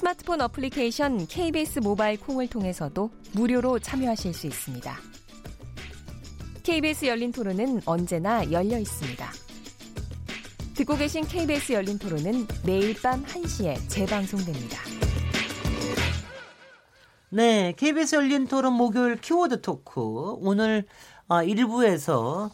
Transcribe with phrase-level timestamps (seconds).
[0.00, 4.96] 스마트폰 어플리케이션 KBS 모바일 콩을 통해서도 무료로 참여하실 수 있습니다.
[6.62, 9.30] KBS 열린 토론은 언제나 열려 있습니다.
[10.74, 14.78] 듣고 계신 KBS 열린 토론은 매일 밤 1시에 재방송됩니다.
[17.28, 20.00] 네, KBS 열린 토론 목요일 키워드 토크.
[20.00, 20.86] 오늘
[21.28, 22.50] 1부에서 어,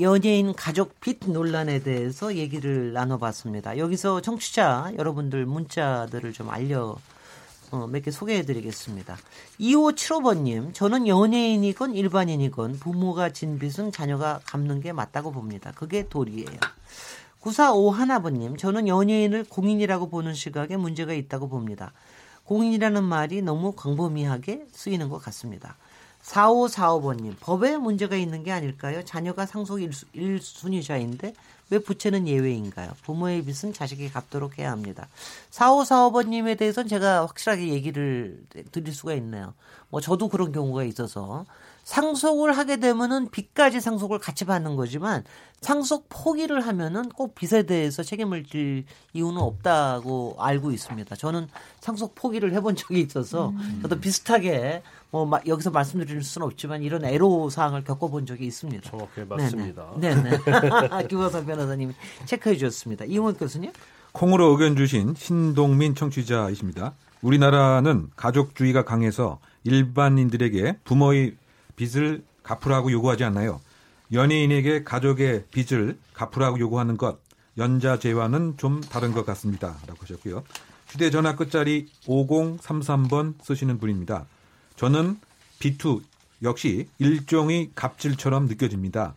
[0.00, 3.78] 연예인 가족 빚 논란에 대해서 얘기를 나눠봤습니다.
[3.78, 6.96] 여기서 청취자 여러분들 문자들을 좀 알려
[7.70, 9.16] 어, 몇 개 소개해드리겠습니다.
[9.60, 15.72] 2575번님, 저는 연예인이건 일반인이건 부모가 진 빚은 자녀가 갚는 게 맞다고 봅니다.
[15.74, 16.58] 그게 도리예요.
[17.40, 21.92] 945 하나번님, 저는 연예인을 공인이라고 보는 시각에 문제가 있다고 봅니다.
[22.44, 25.76] 공인이라는 말이 너무 광범위하게 쓰이는 것 같습니다.
[26.24, 29.04] 4545번님, 법에 문제가 있는 게 아닐까요?
[29.04, 31.34] 자녀가 상속 1수, 니자인데
[31.70, 32.92] 왜 부채는 예외인가요?
[33.02, 35.08] 부모의 빚은 자식이 갚도록 해야 합니다.
[35.54, 39.54] 4545번님에 대해서는 제가 확실하게 얘기를 드릴 수가 있네요.
[39.88, 41.46] 뭐 저도 그런 경우가 있어서
[41.84, 45.22] 상속을 하게 되면은 빚까지 상속을 같이 받는 거지만
[45.60, 51.14] 상속 포기를 하면은 꼭 빚에 대해서 책임을 질 이유는 없다고 알고 있습니다.
[51.14, 51.48] 저는
[51.80, 53.78] 상속 포기를 해본 적이 있어서 음.
[53.82, 58.90] 저도 비슷하게 뭐 여기서 말씀드릴 수는 없지만 이런 애로 사항을 겪어본 적이 있습니다.
[58.90, 59.92] 정확히 맞습니다.
[60.00, 60.30] 네네.
[61.08, 61.94] 김호선 변호사님이
[62.24, 63.04] 체크해 주셨습니다.
[63.04, 63.70] 이용원 교수님.
[64.14, 66.94] 콩으로 의견 주신 신동민 청취자이십니다.
[67.20, 71.34] 우리나라는 가족주의가 강해서 일반인들에게 부모의
[71.74, 73.60] 빚을 갚으라고 요구하지 않나요?
[74.12, 77.18] 연예인에게 가족의 빚을 갚으라고 요구하는 것
[77.58, 79.76] 연자제와는 좀 다른 것 같습니다.
[79.88, 80.44] 라고 하셨고요.
[80.86, 84.26] 휴대전화 끝자리 5033번 쓰시는 분입니다.
[84.76, 85.18] 저는
[85.58, 86.02] 비투
[86.44, 89.14] 역시 일종의 갑질처럼 느껴집니다.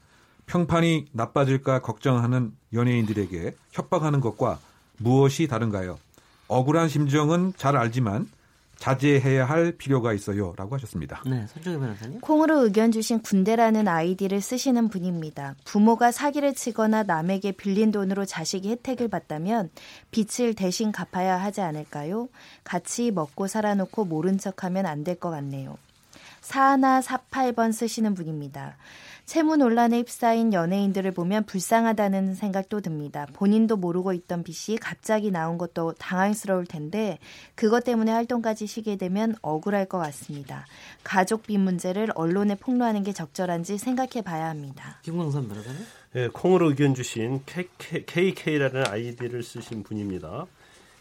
[0.47, 4.59] 평판이 나빠질까 걱정하는 연예인들에게 협박하는 것과
[4.97, 5.99] 무엇이 다른가요?
[6.47, 8.29] 억울한 심정은 잘 알지만
[8.77, 11.23] 자제해야 할 필요가 있어요 라고 하셨습니다.
[11.25, 12.21] 네, 손정희 변호사님.
[12.21, 15.55] 콩으로 의견 주신 군대라는 아이디를 쓰시는 분입니다.
[15.65, 19.71] 부모가 사기를 치거나 남에게 빌린 돈으로 자식이 혜택을 받다면
[20.11, 22.29] 빚을 대신 갚아야 하지 않을까요?
[22.63, 25.77] 같이 먹고 살아놓고 모른 척 하면 안 될 것 같네요.
[26.41, 28.77] 사나 48번 쓰시는 분입니다.
[29.27, 33.27] 채무 논란에 휩싸인 연예인들을 보면 불쌍하다는 생각도 듭니다.
[33.33, 37.19] 본인도 모르고 있던 빚이 갑자기 나온 것도 당황스러울 텐데
[37.53, 40.65] 그것 때문에 활동까지 쉬게 되면 억울할 것 같습니다.
[41.03, 45.01] 가족 빚 문제를 언론에 폭로하는 게 적절한지 생각해 봐야 합니다.
[45.03, 45.79] 김광선 변호사님?
[46.13, 50.45] 네, 콩으로 의견 주신 KK라는 아이디를 쓰신 분입니다.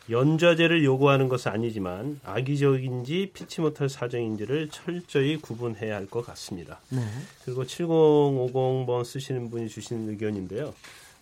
[0.09, 6.81] 연좌제를 요구하는 것은 아니지만 악의적인지 피치 못할 사정인지를 철저히 구분해야 할 것 같습니다.
[6.91, 7.01] 네.
[7.45, 10.73] 그리고 7050번 쓰시는 분이 주신 의견인데요.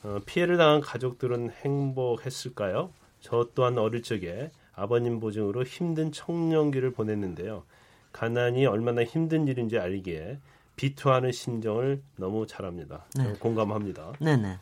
[0.02, 2.90] 어, 피해를 당한 가족들은 행복했을까요?
[3.20, 7.62] 저 또한 어릴 적에 아버님 보증으로 힘든 청년기를 보냈는데요.
[8.12, 10.38] 가난이 얼마나 힘든 일인지 알기에
[10.76, 13.06] 비투하는 심정을 너무 잘합니다.
[13.16, 13.32] 네.
[13.38, 14.12] 공감합니다.
[14.18, 14.58] 네네.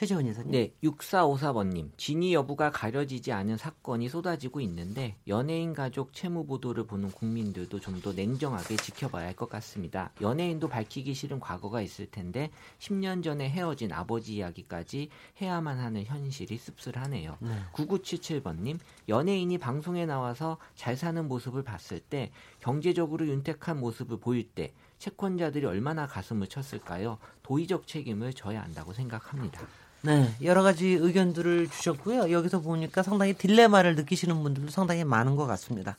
[0.00, 0.50] 최재원 여사님.
[0.52, 1.90] 네, 6454번님.
[1.98, 8.14] 진위 여부가 가려지지 않은 사건이 쏟아지고 있는데 연예인 가족 채무 보도를 보는 국민들도 좀 더
[8.14, 10.10] 냉정하게 지켜봐야 할 것 같습니다.
[10.22, 15.10] 연예인도 밝히기 싫은 과거가 있을 텐데 10년 전에 헤어진 아버지 이야기까지
[15.42, 17.36] 해야만 하는 현실이 씁쓸하네요.
[17.40, 17.50] 네.
[17.74, 18.78] 9977번님.
[19.06, 26.06] 연예인이 방송에 나와서 잘 사는 모습을 봤을 때 경제적으로 윤택한 모습을 보일 때 채권자들이 얼마나
[26.06, 27.18] 가슴을 쳤을까요?
[27.42, 29.60] 도의적 책임을 져야 한다고 생각합니다.
[30.02, 32.30] 네, 여러 가지 의견들을 주셨고요.
[32.30, 35.98] 여기서 보니까 상당히 딜레마를 느끼시는 분들도 상당히 많은 것 같습니다.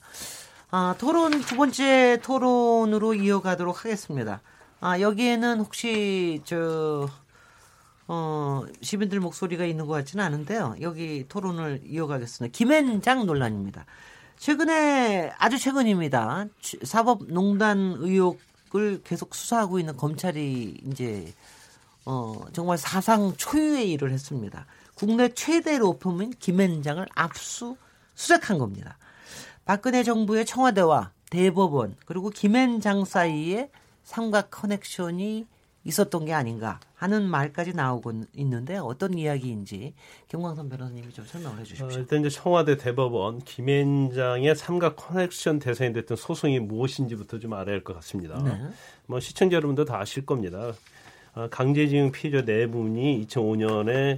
[0.71, 4.41] 아, 토론 두 번째 토론으로 이어가도록 하겠습니다.
[4.79, 7.07] 아, 여기에는 혹시 저
[8.07, 10.75] 어, 시민들 목소리가 있는 것 같지는 않은데요.
[10.81, 12.51] 여기 토론을 이어가겠습니다.
[12.51, 13.85] 김앤장 논란입니다.
[14.37, 16.47] 최근에 아주 최근입니다.
[16.83, 21.31] 사법농단 의혹을 계속 수사하고 있는 검찰이 이제
[22.05, 24.65] 어, 정말 사상 초유의 일을 했습니다.
[24.95, 27.75] 국내 최대 로펌인 김앤장을 압수
[28.15, 28.97] 수색한 겁니다.
[29.65, 33.69] 박근혜 정부의 청와대와 대법원 그리고 김앤장 사이에
[34.03, 35.45] 삼각 커넥션이
[35.83, 39.95] 있었던 게 아닌가 하는 말까지 나오고 있는데 어떤 이야기인지
[40.27, 41.89] 김광선 변호사님이 좀 설명을 어, 해주십시오.
[41.99, 47.95] 일단 이제 청와대 대법원 김앤장의 삼각 커넥션 대상이 됐던 소송이 무엇인지부터 좀 알아야 할 것
[47.95, 48.39] 같습니다.
[48.43, 48.61] 네.
[49.07, 50.71] 뭐 시청자 여러분도 다 아실 겁니다.
[51.33, 54.17] 어, 강제징용 피해자 네 분이 2005년에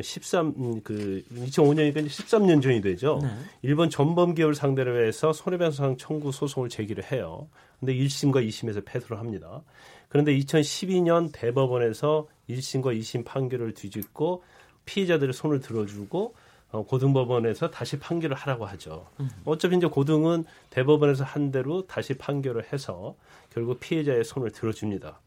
[0.00, 3.20] 13 그 2005년이니까 13년 전이 되죠.
[3.22, 3.28] 네.
[3.60, 7.48] 일본 전범 기업을 상대로 해서 손해배상 청구 소송을 제기를 해요.
[7.78, 9.62] 근데 1심과 2심에서 패소를 합니다.
[10.08, 14.42] 그런데 2012년 대법원에서 1심과 2심 판결을 뒤집고
[14.86, 16.34] 피해자들의 손을 들어주고
[16.70, 19.06] 어, 고등법원에서 다시 판결을 하라고 하죠.
[19.44, 23.14] 어차피 이제 고등은 대법원에서 한 대로 다시 판결을 해서
[23.50, 25.20] 결국 피해자의 손을 들어줍니다.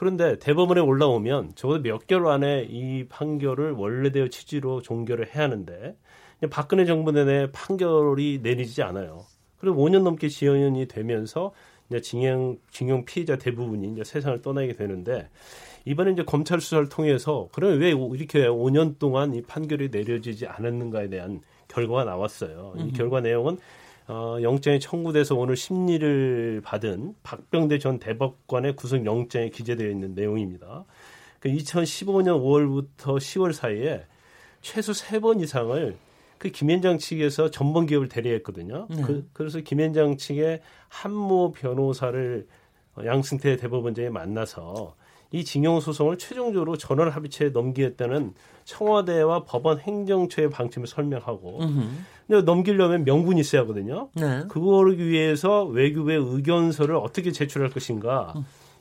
[0.00, 5.94] 그런데 대법원에 올라오면 적어도 몇 개월 안에 이 판결을 원래대로 취지로 종결을 해야 하는데
[6.48, 9.26] 박근혜 정부 내내 판결이 내리지 않아요.
[9.58, 11.52] 그리고 5년 넘게 지연이 되면서
[11.90, 15.28] 이제 징용 징용 피해자 대부분이 이제 세상을 떠나게 되는데
[15.84, 21.42] 이번에 이제 검찰 수사를 통해서 그러면 왜 이렇게 5년 동안 이 판결이 내려지지 않았는가에 대한
[21.68, 22.72] 결과가 나왔어요.
[22.78, 23.58] 이 결과 내용은
[24.10, 30.84] 어, 영장이 청구돼서 오늘 심리를 받은 박병대 전 대법관의 구속 영장에 기재되어 있는 내용입니다.
[31.38, 34.04] 그 2015년 5월부터 10월 사이에
[34.62, 35.96] 최소 세번 이상을
[36.38, 38.88] 그 김현장 측에서 전범 기업을 대리했거든요.
[39.06, 42.48] 그, 그래서 김현장 측의 한모 변호사를
[42.96, 44.96] 어, 양승태 대법원장이 만나서
[45.32, 48.34] 이 징용 소송을 최종적으로 전원 합의체에 넘기겠다는
[48.64, 51.58] 청와대와 법원 행정처의 방침을 설명하고
[52.26, 54.10] 근데 넘기려면 명분이 있어야 하거든요.
[54.14, 54.44] 네.
[54.48, 58.34] 그거를 위해서 외교부의 의견서를 어떻게 제출할 것인가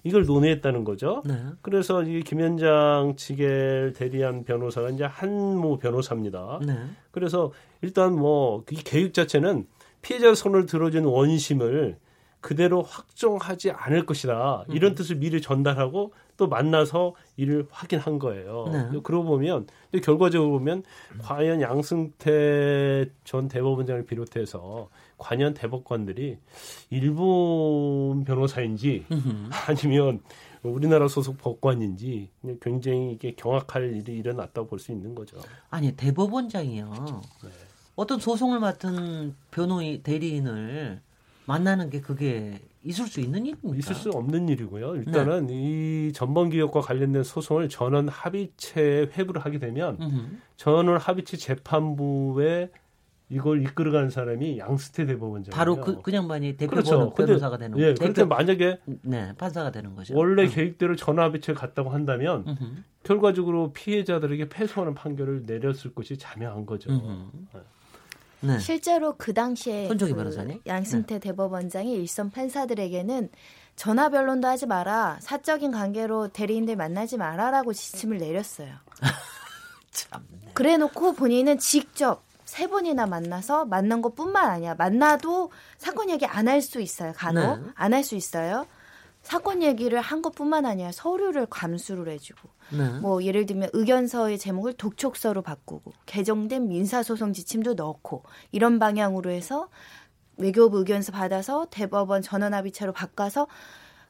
[0.03, 1.23] 이걸 논의했다는 거죠.
[1.25, 1.35] 네.
[1.61, 6.59] 그래서 이 김 현장 측에 대리한 변호사가 이제 한모 변호사입니다.
[6.65, 6.77] 네.
[7.11, 7.51] 그래서
[7.81, 9.67] 일단 뭐 이 계획 자체는
[10.01, 11.97] 피해자 손을 들어준 원심을
[12.41, 14.63] 그대로 확정하지 않을 것이다.
[14.69, 18.69] 이런 뜻을 미리 전달하고 또 만나서 이를 확인한 거예요.
[18.71, 18.99] 네.
[19.03, 19.67] 그러고 보면
[20.01, 20.83] 결과적으로 보면
[21.21, 24.87] 과연 양승태 전 대법원장을 비롯해서
[25.17, 26.37] 관련 대법관들이
[26.91, 29.05] 일본 변호사인지
[29.67, 30.21] 아니면
[30.63, 32.29] 우리나라 소속 법관인지
[32.61, 35.37] 굉장히 이게 경악할 일이 일어났다고 볼 수 있는 거죠.
[35.69, 36.93] 아니 대법원장이요.
[37.43, 37.49] 네.
[37.97, 41.01] 어떤 소송을 맡은 변호인 대리인을
[41.45, 43.77] 만나는 게 그게 있을 수 있는 일입니까?
[43.77, 44.95] 있을 수 없는 일이고요.
[44.95, 50.37] 일단은 이 전범 기업과 관련된 소송을 전원 합의체에 회부를 하게 되면 음흠.
[50.55, 52.69] 전원 합의체 재판부에
[53.31, 55.55] 이걸 이끌어가는 사람이 양스태 대법원장이에요.
[55.55, 57.13] 바로 그, 그 양반이 대표 그렇죠.
[57.13, 57.99] 변호사가 되는 예, 거죠.
[57.99, 60.17] 그런데 만약에 네, 판사가 되는 거죠.
[60.17, 60.49] 원래 음.
[60.49, 62.65] 계획대로 전원 합의체 갔다고 한다면 음흠.
[63.03, 66.89] 결과적으로 피해자들에게 패소하는 판결을 내렸을 것이 자명한 거죠.
[66.91, 67.29] 음흠.
[68.41, 68.57] 네.
[68.59, 70.61] 실제로 그 당시에 손정희 그 변호사님?
[70.65, 73.29] 양승태 대법원장이 일선 판사들에게는
[73.75, 78.73] 전화 변론도 하지 마라, 사적인 관계로 대리인들 만나지 마라라고 지침을 내렸어요.
[79.91, 80.25] 참.
[80.31, 80.51] 네.
[80.53, 84.73] 그래놓고 본인은 직접 세 번이나 만나서 만난 것뿐만 아니야.
[84.75, 87.13] 만나도 사건 얘기 안 할 수 있어요.
[87.15, 87.71] 간혹 네.
[87.75, 88.65] 안할 수 있어요.
[89.21, 92.99] 사건 얘기를 한 것뿐만 아니라 서류를 감수를 해주고 네.
[92.99, 99.69] 뭐 예를 들면 의견서의 제목을 독촉서로 바꾸고 개정된 민사소송 지침도 넣고 이런 방향으로 해서
[100.37, 103.47] 외교부 의견서 받아서 대법원 전원합의체로 바꿔서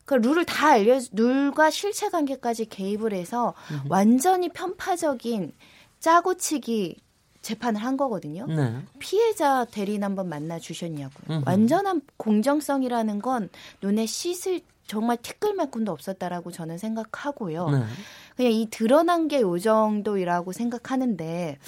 [0.06, 3.54] 그 룰을 다 알려 룰과 실체 관계까지 개입을 해서
[3.90, 5.54] 완전히 편파적인
[6.00, 6.98] 짜고치기
[7.42, 8.46] 재판을 한 거거든요.
[8.48, 8.76] 네.
[9.00, 11.44] 피해자 대리인 한번 만나 주셨냐고요.
[11.46, 13.50] 완전한 공정성이라는 건
[13.82, 17.70] 눈에 씻을 정말 티끌만큼도 없었다라고 저는 생각하고요.
[17.70, 17.84] 네.
[18.36, 21.60] 그냥 이 드러난 게 요 정도이라고 생각하는데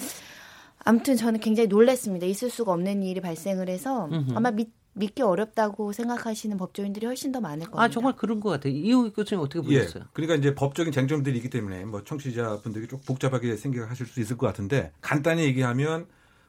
[0.84, 2.26] 아무튼 저는 굉장히 놀랐습니다.
[2.26, 4.32] 있을 수가 없는 일이 발생을 해서 음흠.
[4.34, 7.80] 아마 믿, 믿기 어렵다고 생각하시는 법조인들이 훨씬 더 많을 겁니다.
[7.80, 8.72] 아 정말 그런 것 같아요.
[8.72, 9.78] 이호 교수님 어떻게 예.
[9.78, 10.04] 보셨어요?
[10.12, 14.90] 그러니까 이제 법적인 쟁점들이 있기 때문에 뭐 청취자분들이 좀 복잡하게 생각하실 수 있을 것 같은데
[15.00, 16.06] 간단히 얘기하면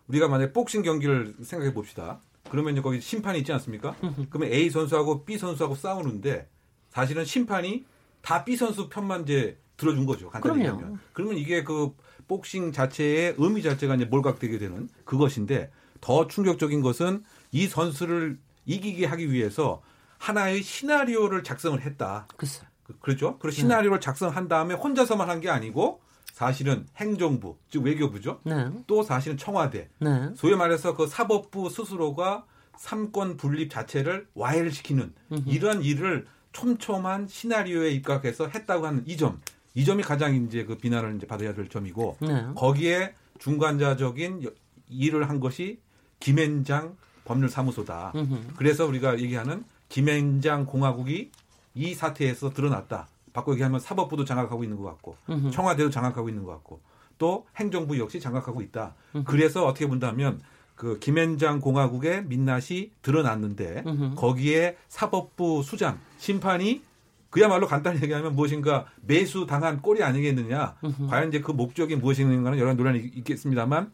[0.08, 2.20] 우리가 만약에 복싱 경기를 생각해 봅시다.
[2.50, 3.96] 그러면 거기 심판이 있지 않습니까?
[4.32, 6.48] 그러면 A 선수하고 B 선수하고 싸우는데
[6.94, 7.86] 사실은 심판이
[8.22, 10.30] 다 B 선수 편만 이제 들어준 거죠.
[10.30, 10.60] 간단히.
[10.60, 11.00] 얘기하면.
[11.12, 11.96] 그러면 이게 그
[12.28, 19.32] 복싱 자체의 의미 자체가 이제 몰각되게 되는 그것인데 더 충격적인 것은 이 선수를 이기게 하기
[19.32, 19.82] 위해서
[20.20, 22.28] 하나의 시나리오를 작성을 했다.
[22.38, 22.66] 글쎄.
[22.84, 23.38] 그- 그렇죠.
[23.40, 28.40] 그리고 시나리오를 작성한 다음에 혼자서만 한 게 아니고 사실은 행정부, 즉 외교부죠.
[28.44, 28.70] 네.
[28.88, 29.90] 또 사실은 청와대.
[30.00, 30.30] 네.
[30.36, 32.46] 소위 말해서 그 사법부 스스로가
[32.78, 35.14] 삼권 분립 자체를 와해시키는
[35.46, 39.42] 이러한 일을 촘촘한 시나리오에 입각해서 했다고 하는 이 점.
[39.76, 42.46] 이 점이 가장 이제 그 비난을 이제 받아야 될 점이고 네.
[42.56, 44.52] 거기에 중간자적인 여-
[44.88, 45.80] 일을 한 것이
[46.20, 46.96] 김앤장
[47.26, 48.14] 법률사무소다.
[48.16, 48.54] 음흠.
[48.56, 51.32] 그래서 우리가 얘기하는 김앤장 공화국이
[51.76, 53.08] 이 사태에서 드러났다.
[53.34, 55.18] 바꿔 얘기하면 사법부도 장악하고 있는 것 같고
[55.52, 56.80] 청와대도 장악하고 있는 것 같고
[57.18, 58.94] 또 행정부 역시 장악하고 있다.
[59.26, 60.40] 그래서 어떻게 본다면
[60.84, 63.84] 그 김앤장 공화국의 민낯이 드러났는데
[64.18, 66.82] 거기에 사법부 수장 심판이
[67.30, 70.76] 그야말로 간단히 얘기하면 무엇인가 매수 당한 꼴이 아니겠느냐.
[71.10, 73.92] 과연 이제 그 목적이 무엇인가는 여러 논란이 있겠습니다만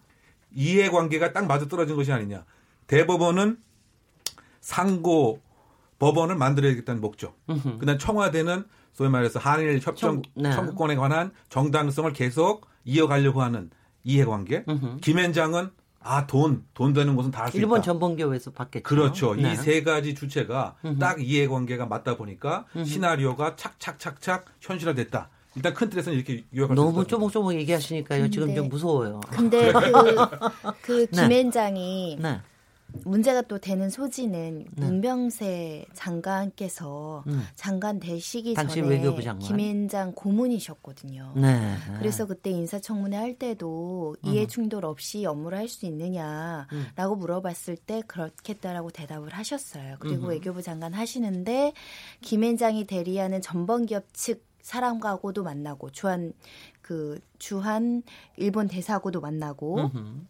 [0.52, 2.44] 이해관계가 딱 맞아 떨어진 것이 아니냐.
[2.88, 3.60] 대법원은
[4.60, 5.42] 상고
[6.00, 7.38] 법원을 만들어야겠다는 목적.
[7.80, 10.52] 그다음 청와대는 소위 말해서 한일 협정 청- 네.
[10.52, 13.70] 청구권에 관한 정당성을 계속 이어가려고 하는
[14.04, 14.66] 이해관계.
[15.02, 15.70] 김앤장은
[16.02, 17.62] 아 돈, 돈 되는 곳은 다 할 수 있다.
[17.62, 18.84] 일본 전범교에서 받겠죠.
[18.84, 19.36] 그렇죠.
[19.36, 19.54] 네.
[19.54, 25.30] 이세 가지 주체가 딱 이해관계가 맞다 보니까 시나리오가 착착착착 현실화됐다.
[25.56, 27.06] 일단 큰 틀에서는 이렇게 요약할 수 너무.
[27.08, 28.30] 쪼목쪼목 얘기하시니까요.
[28.30, 29.20] 지금 근데- 좀 무서워요.
[29.30, 30.16] 근데 그,
[30.82, 31.24] 그 네.
[31.24, 32.42] 김앤장이 네.
[33.06, 34.86] 문제가 또 되는 소지는 네.
[34.86, 37.44] 문병세 장관께서 음.
[37.56, 39.40] 장관 되시기 전에 장관.
[39.40, 41.34] 김앤장 고문이셨거든요.
[41.36, 41.76] 네.
[41.98, 45.92] 그래서 그때 인사청문회 할 때도 이해 충돌 없이 업무를 할수 음.
[45.92, 49.98] 있느냐라고 물어봤을 때 그렇겠다라고 대답을 하셨어요.
[50.00, 50.30] 그리고 음.
[50.30, 51.74] 외교부 장관 하시는데
[52.22, 56.34] 김앤장이 대리하는 전범기업 측 사람과고도 만나고 주한
[56.82, 58.04] 그 주한
[58.38, 60.26] 일본 대사하고도 만나고 음흠.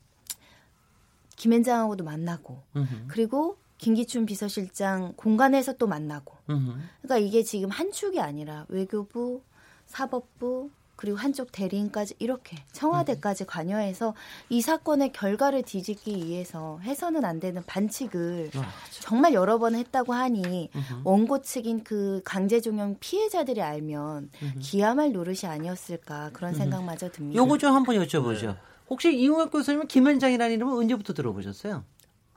[1.40, 3.06] 김앤장하고도 만나고 음흠.
[3.08, 6.74] 그리고 김기춘 비서실장 공간에서 또 만나고 음흠.
[7.02, 9.42] 그러니까 이게 지금 한 축이 아니라 외교부,
[9.88, 14.16] 사법부 그리고 한쪽 대리인까지 이렇게 청와대까지 관여해서
[14.50, 18.70] 이 사건의 결과를 뒤집기 위해서 해서는 안 되는 반칙을 아,
[19.00, 20.70] 정말 여러 번 했다고 하니
[21.06, 24.30] 원고 측인 그 강제종용 피해자들이 알면
[24.60, 27.42] 기야말 노릇이 아니었을까 그런 생각마저 듭니다.
[27.42, 28.58] 요거 좀 한번 여쭤보죠.
[28.90, 31.84] 혹시 이용혁 교수님은 김현장이라는 이름을 언제부터 들어보셨어요?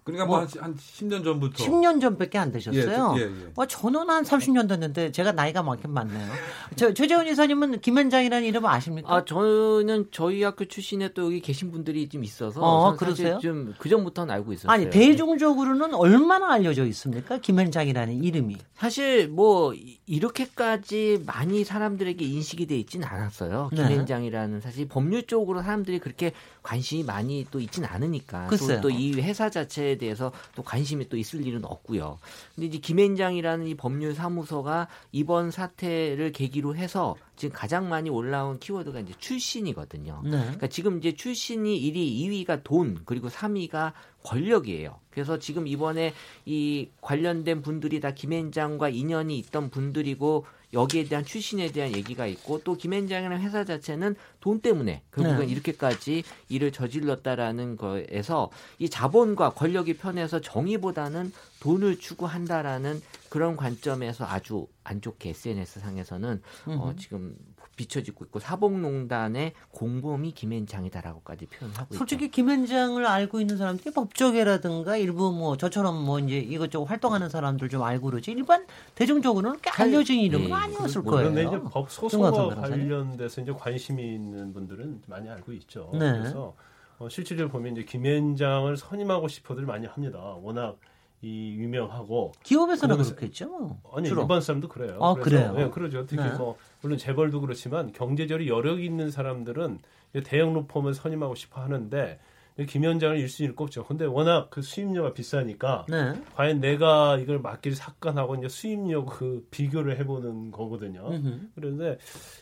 [0.04, 3.14] 그러니까 뭐 한 10년 전부터 10년 전밖에 안 되셨어요.
[3.18, 3.52] 예, 예, 예.
[3.54, 6.28] 어, 저는 한 30년 됐는데 제가 나이가 많긴 많네요.
[6.76, 9.14] 저 최재훈 이사님은 김현장이라는 이름을 아십니까?
[9.14, 13.38] 아 저는 저희 학교 출신에 또 여기 계신 분들이 좀 있어서 어, 그러세요?
[13.40, 14.72] 좀 그 전부터는 알고 있었어요.
[14.72, 17.38] 아니 대중적으로는 얼마나 알려져 있습니까?
[17.38, 18.56] 김현장이라는 이름이.
[18.74, 23.70] 사실 뭐 이- 이렇게까지 많이 사람들에게 인식이 돼 있지는 않았어요.
[23.72, 23.76] 네.
[23.88, 26.32] 김앤장이라는 사실 법률 쪽으로 사람들이 그렇게
[26.62, 28.80] 관심이 많이 또 있지는 않으니까 글쎄요.
[28.80, 32.18] 또이 회사 자체 에 대해서 또 관심이 또 있을 일은 없고요.
[32.54, 39.00] 근데 이제 김앤장이라는 이 법률 사무소가 이번 사태를 계기로 해서 지금 가장 많이 올라온 키워드가
[39.00, 40.20] 이제 출신이거든요.
[40.24, 40.30] 네.
[40.30, 43.92] 그러니까 지금 이제 출신이 1위, 2위가 돈, 그리고 3위가
[44.24, 44.98] 권력이에요.
[45.10, 46.14] 그래서 지금 이번에
[46.46, 52.76] 이 관련된 분들이 다 김앤장과 인연이 있던 분들이고 여기에 대한 출신에 대한 얘기가 있고 또
[52.76, 55.52] 김앤장이라는 회사 자체는 돈 때문에 결국은 네.
[55.52, 65.00] 이렇게까지 일을 저질렀다라는 거에서 이 자본과 권력이 편해서 정의보다는 돈을 추구한다라는 그런 관점에서 아주 안
[65.00, 67.36] 좋게 SNS 상에서는 어, 지금
[67.82, 71.98] 비춰지고 있고 사복농단의 공범이 김앤장이다라고까지 표현하고 있죠.
[71.98, 77.82] 솔직히 김현장을 알고 있는 사람들이 법조계라든가 일부 뭐 저처럼 뭐 이제 이것저것 활동하는 사람들 좀
[77.82, 81.30] 알고 그러지 일반 대중적으로는 꽤 알려진 이름은 네, 아니었을 거예요.
[81.30, 82.54] 그런데 이제 법 소송과.
[82.54, 85.90] 관련돼서 이제 관심이 있는 분들은 많이 알고 있죠.
[85.92, 86.12] 네.
[86.12, 86.54] 그래서
[86.98, 90.18] 어, 실질적으로 보면 이제 김현장을 선임하고 싶어들 많이 합니다.
[90.40, 90.76] 워낙
[91.22, 93.78] 이 유명하고 기업에서는 그렇겠죠.
[93.94, 94.22] 아니 주로.
[94.22, 94.98] 일반 사람도 그래요.
[95.00, 95.66] 아, 그래서, 그래요?
[95.66, 96.04] 네, 그러죠.
[96.04, 96.36] 특히 네.
[96.36, 99.78] 뭐 물론 재벌도 그렇지만 경제적으로 여력이 있는 사람들은
[100.24, 102.18] 대형 로펌을 선임하고 싶어 하는데
[102.56, 103.84] 김현장을 일순위를 꼽죠.
[103.86, 106.12] 근데 워낙 그 수임료가 비싸니까 네.
[106.34, 111.08] 과연 내가 이걸 맡길 사건하고 이제 수임료 그 비교를 해보는 거거든요.
[111.08, 111.40] 음흠.
[111.54, 111.98] 그런데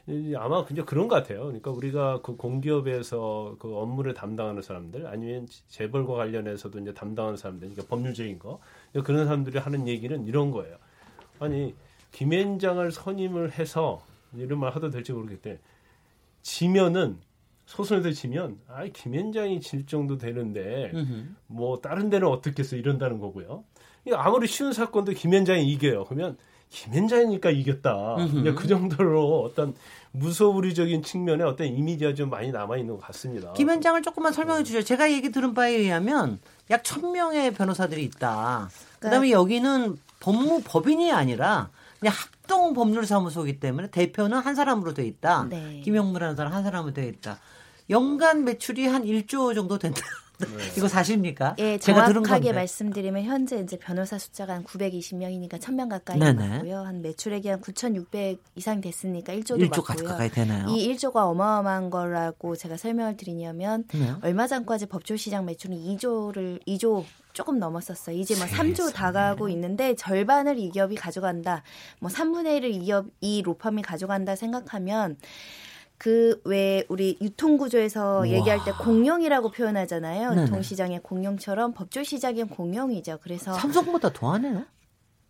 [0.08, 1.42] 이- 아마 그냥 그런 것 같아요.
[1.44, 7.88] 그러니까 우리가 그 공기업에서 그 업무를 담당하는 사람들 아니면 재벌과 관련해서도 이제 담당하는 사람들, 그러니까
[7.88, 8.58] 법률적인 거
[9.04, 10.76] 그런 사람들이 하는 얘기는 이런 거예요.
[11.38, 11.72] 아니
[12.10, 14.02] 김앤장을 선임을 해서
[14.36, 15.58] 이런 말 하도 될지 모르겠대.
[16.42, 17.18] 지면은
[17.70, 21.24] 소송에서 지면 아 김앤장이 질 정도 되는데 음흠.
[21.46, 23.62] 뭐 다른 데는 어떻겠어 이런다는 거고요.
[24.04, 26.04] 이게 아무리 쉬운 사건도 김현장이 이겨요.
[26.06, 26.36] 그러면
[26.70, 28.16] 김현장이니까 이겼다.
[28.56, 29.74] 그 정도로 어떤
[30.10, 33.52] 무소불위적인 측면에 어떤 이미지가 좀 많이 남아 있는 것 같습니다.
[33.52, 34.82] 김현장을 조금만 설명해 주죠.
[34.82, 38.68] 제가 얘기 들은 바에 의하면 약 1000명의 변호사들이 있다.
[38.98, 45.46] 그다음에 여기는 법무 법인이 아니라 그냥 합동 법률사무소이기 때문에 대표는 한 사람으로 돼 있다.
[45.48, 45.80] 네.
[45.84, 47.38] 김영무라는 사람 한 사람으로 돼 있다.
[47.90, 50.00] 연간 매출이 한 1조 정도 된다.
[50.78, 51.56] 이거 사실입니까?
[51.58, 52.60] 예, 제가 들은 정확하게 건데.
[52.60, 56.18] 말씀드리면 현재 이제 변호사 숫자가 한 920명이니까 1000명 가까이.
[56.18, 56.78] 맞고요.
[56.78, 60.08] 한 매출액이 한 9,600 이상 됐으니까 1조도 1조 맞고요.
[60.08, 60.66] 가까이 되나요?
[60.68, 64.14] 이 1조가 어마어마한 거라고 제가 설명을 드리냐면 네.
[64.22, 68.16] 얼마 전까지 법조 시장 매출은 2조를 2조 조금 넘었었어요.
[68.16, 71.62] 이제 뭐 3조 다가고 있는데 절반을 이 기업이 가져간다.
[72.00, 75.16] 뭐 3분의 1을 이 기업 이 로펌이 가져간다 생각하면
[76.00, 80.30] 그 왜 우리 유통구조에서 얘기할 때 공룡이라고 표현하잖아요.
[80.30, 80.42] 네네.
[80.44, 83.18] 유통시장의 공룡처럼 법조 시장의 공룡이죠.
[83.22, 84.64] 그래서 삼성보다 더하네요.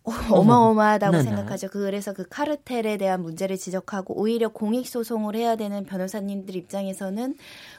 [0.31, 1.23] 어마어마하다고 네네.
[1.23, 1.67] 생각하죠.
[1.69, 7.35] 그래서 그 카르텔에 대한 문제를 지적하고 오히려 공익 소송을 해야 되는 변호사님들 입장에서는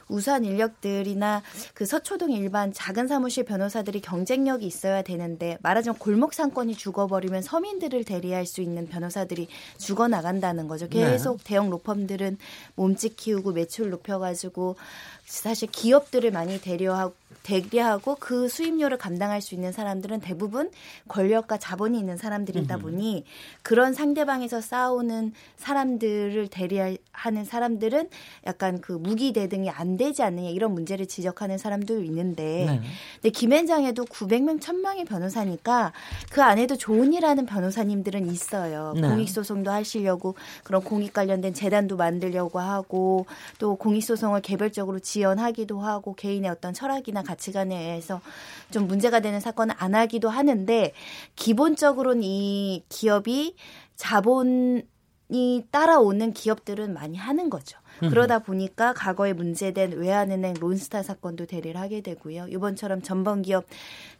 [0.07, 1.41] 우수한 인력들이나
[1.73, 8.45] 그 서초동 일반 작은 사무실 변호사들이 경쟁력이 있어야 되는데 말하자면 골목 상권이 죽어버리면 서민들을 대리할
[8.45, 10.87] 수 있는 변호사들이 죽어 나간다는 거죠.
[10.87, 11.11] 네.
[11.11, 12.37] 계속 대형 로펌들은
[12.75, 14.77] 몸집 키우고 매출 높여가지고
[15.25, 20.71] 사실 기업들을 많이 대리하고 대리하고 그 수입료를 감당할 수 있는 사람들은 대부분
[21.09, 23.25] 권력과 자본이 있는 사람들이다 보니
[23.61, 28.09] 그런 상대방에서 싸우는 사람들을 대리하는 사람들은
[28.47, 32.81] 약간 그 무기 대등이 안 되지 않느냐 이런 문제를 지적하는 사람도 있는데 네.
[33.15, 35.91] 근데 김앤장에도 900명 1000명의 변호사니까
[36.31, 38.93] 그 안에도 좋은 일하는 변호사님들은 있어요.
[38.95, 39.01] 네.
[39.01, 43.25] 공익소송도 하시려고 그런 공익 관련된 재단도 만들려고 하고
[43.59, 48.21] 또 공익소송을 개별적으로 지원하기도 하고 개인의 어떤 철학이나 가치관에 의해서
[48.71, 50.93] 좀 문제가 되는 사건을 안 하기도 하는데
[51.35, 53.55] 기본적으로는 이 기업이
[53.95, 54.83] 자본이
[55.71, 57.77] 따라오는 기업들은 많이 하는 거죠.
[57.99, 62.47] 그러다 보니까 과거에 문제된 외환은행 론스타 사건도 대리를 하게 되고요.
[62.49, 63.65] 이번처럼 전범기업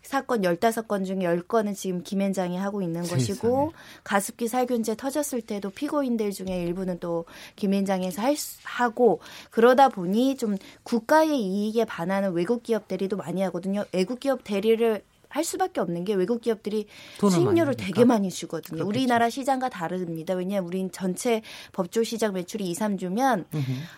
[0.02, 6.64] 사건 15건 중에 10건은 지금 김앤장이 하고 있는 것이고 가습기 살균제 터졌을 때도 피고인들 중에
[6.64, 7.26] 일부는 또
[7.56, 13.86] 김앤장에서 할 수- 하고 그러다 보니 좀 국가의 이익에 반하는 외국 기업 대리도 많이 하거든요.
[13.94, 15.02] 외국 기업 대리를
[15.34, 16.86] 할 수밖에 없는 게 외국 기업들이
[17.32, 17.50] 주니까.
[17.76, 18.86] 되게 많이 주거든요.
[18.86, 20.36] 우리나라 시장과 다릅니다.
[20.36, 23.46] 왜냐하면 우린 전체 법조 시장 매출이 2, 3조면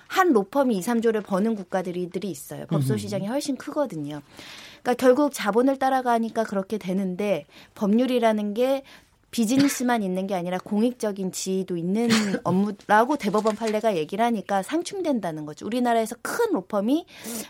[0.08, 2.65] 한 로펌이 2, 3조를 버는 국가들이 있어요.
[2.68, 4.22] 법조 시장이 훨씬 크거든요.
[4.82, 8.84] 그러니까 결국 자본을 따라가니까 그렇게 되는데 법률이라는 게
[9.36, 12.08] 비즈니스만 있는 게 아니라 공익적인 지위도 있는
[12.46, 15.65] 업무라고 대법원 판례가 얘기를 하니까 상충된다는 거죠.
[15.65, 17.06] 우리나라에서 큰 로펌이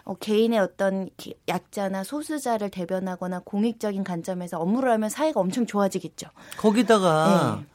[0.05, 6.27] 어, 개인의 어떤 기- 약자나 소수자를 대변하거나 공익적인 관점에서 업무를 하면 사회가 엄청 좋아지겠죠.
[6.57, 7.65] 거기다가 네.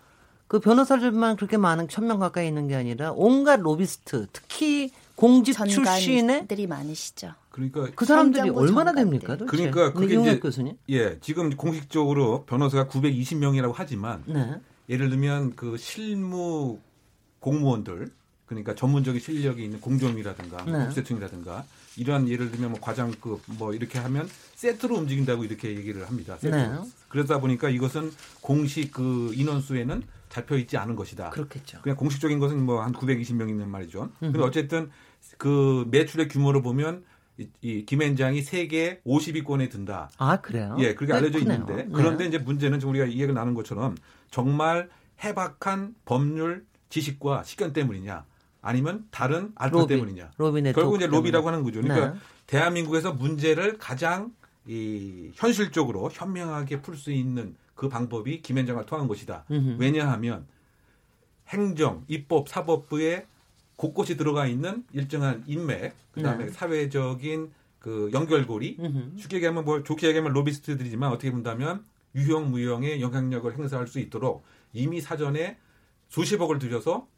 [0.48, 6.26] 그 변호사들만 그렇게 많은 천 명 가까이 있는 게 아니라 온갖 로비스트, 특히 공직 출신의
[6.26, 7.34] 전관들이 많으시죠.
[7.50, 8.92] 그러니까 그 사람들이 얼마나.
[8.92, 9.36] 됩니까?
[9.36, 9.70] 도대체?
[9.70, 10.76] 그러니까 그게 이용혁 이제- 교수님.
[10.88, 14.60] 예, 지금 공식적으로 변호사가 920명이라고 하지만 네.
[14.88, 16.78] 예를 들면 그 실무
[17.40, 18.08] 공무원들
[18.46, 20.84] 그러니까 전문적인 실력이 있는 공정이라든가 네.
[20.86, 21.64] 국세청이라든가
[21.96, 26.36] 이러한 예를 들면 뭐 과장급 뭐 이렇게 하면 세트로 움직인다고 이렇게 얘기를 합니다.
[26.42, 26.70] 네.
[27.08, 28.10] 그러다 보니까 이것은
[28.40, 31.30] 공식 그 인원수에는 잡혀 있지 않은 것이다.
[31.30, 31.80] 그렇겠죠.
[31.82, 34.10] 그냥 공식적인 것은 뭐 한 920명 있는 말이죠.
[34.20, 34.90] 근데 어쨌든
[35.38, 37.04] 그 매출의 규모를 보면
[37.40, 40.10] 이, 이 김앤장이 세계 50위권에 든다.
[40.18, 40.76] 아 그래요?
[40.78, 41.54] 예, 그렇게 꽤 알려져 크네요.
[41.54, 41.88] 있는데 네.
[41.92, 43.96] 그런데 이제 문제는 지금 우리가 이야기가 나눈 것처럼
[44.30, 44.90] 정말
[45.24, 48.24] 해박한 법률 지식과 식견 때문이냐
[48.62, 51.48] 아니면 다른 알파 로비, 때문이냐 결국 이제 로비라고.
[51.48, 51.80] 하는 거죠.
[51.80, 52.18] 그러니까 네.
[52.46, 54.32] 대한민국에서 문제를 가장
[54.66, 59.46] 이 현실적으로 현명하게 풀 수 있는 그 방법이 김앤장을 통한 것이다.
[59.50, 59.76] 음흠.
[59.78, 60.46] 왜냐하면
[61.48, 63.26] 행정, 입법, 사법부에
[63.80, 66.50] 곳곳이 들어가 있는 일정한 인맥, 그다음에 네.
[66.50, 69.16] 사회적인 그 연결고리, 음흠.
[69.16, 75.00] 쉽게 얘기하면 뭐 좋게 얘기하면 로비스트들이지만 어떻게 본다면 유형 무형의 영향력을 행사할 수 있도록 이미
[75.00, 75.56] 사전에
[76.08, 77.08] 수십억을 들여서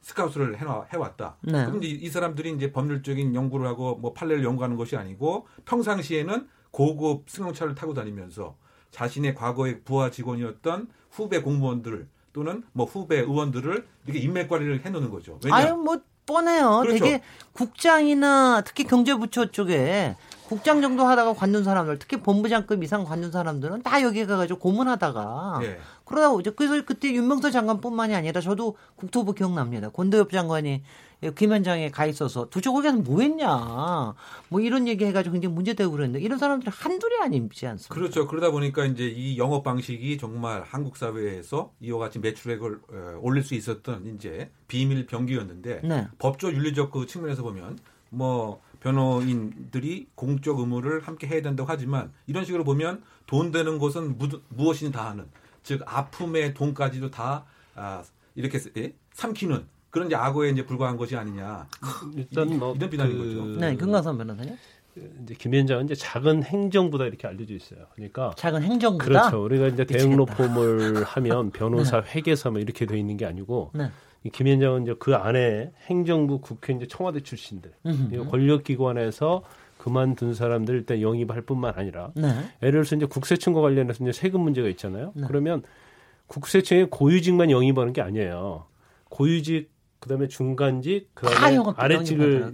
[0.00, 1.36] 스카우트를 해놔, 해왔다.
[1.42, 1.66] 네.
[1.66, 7.28] 그럼 이제 이 사람들이 이제 법률적인 연구를 하고 뭐 판례를 연구하는 것이 아니고 평상시에는 고급
[7.28, 8.56] 승용차를 타고 다니면서
[8.92, 15.38] 자신의 과거의 부하 직원이었던 후배 공무원들 또는 뭐 후배 의원들을 이렇게 인맥 관리를 해놓는 거죠.
[15.44, 15.56] 왜냐?
[15.56, 16.80] 아유 뭐 뻔해요.
[16.82, 16.98] 그렇죠.
[16.98, 20.14] 되게 국장이나 특히 경제부처 쪽에
[20.46, 25.78] 국장 정도 하다가 관둔 사람들, 특히 본부장급 이상 관둔 사람들은 다 여기 가가지고 고문하다가 예.
[26.04, 26.54] 그러다 오죠.
[26.54, 29.90] 그래서 그때 윤명서 장관뿐만이 아니라 저도 국토부 기억납니다.
[29.90, 30.82] 권도엽 장관이
[31.34, 34.14] 김현장에 가 있어서 도대체 거기 가서 뭐 했냐.
[34.48, 37.94] 뭐 이런 얘기 해가지고 굉장히 문제되고 그랬는데 이런 사람들이 한둘이 아니지 않습니까?
[37.94, 38.26] 그렇죠.
[38.28, 43.54] 그러다 보니까 이제 이 영업 방식이 정말 한국 사회에서 이와 같이 매출액을 어, 올릴 수
[43.54, 46.08] 있었던 이제 비밀 병기였는데 네.
[46.18, 47.78] 법조 윤리적 그 측면에서 보면
[48.10, 54.28] 뭐 변호인들이 공적 의무를 함께 해야 된다고 하지만 이런 식으로 보면 돈 되는 것은 무,
[54.48, 55.26] 무엇이든 다 하는
[55.62, 58.02] 즉 아픔의 돈까지도 다 아,
[58.34, 58.94] 이렇게 예?
[59.12, 61.66] 삼키는 그런 이제 악어에 이제 불과한 것이 아니냐
[62.14, 63.60] 일단 뭐 이런 비난인 그 거죠.
[63.60, 64.56] 네, 금강선 변호사님.
[65.22, 67.86] 이제 김현장은 이제 작은 행정부다 이렇게 알려져 있어요.
[67.94, 69.04] 그러니까 작은 행정부다.
[69.04, 69.44] 그렇죠.
[69.44, 70.44] 우리가 이제 대응 미치겠다.
[70.48, 73.90] 로펌을 하면 변호사, 회계사 뭐 이렇게 돼 있는 게 아니고 네.
[74.24, 77.72] 이 김현장은 이제 그 안에 행정부, 국회, 이제 청와대 출신들,
[78.30, 79.44] 권력기관에서
[79.78, 82.28] 그만둔 사람들 일단 영입할 뿐만 아니라 네.
[82.62, 85.12] 예를 들어서 이제 국세청과 관련해서 이제 세금 문제가 있잖아요.
[85.14, 85.22] 네.
[85.28, 85.62] 그러면
[86.26, 88.66] 국세청에 고유직만 영입하는 게 아니에요.
[89.08, 92.52] 고유직 그다음에 중간직 다 그다음에 아래직을.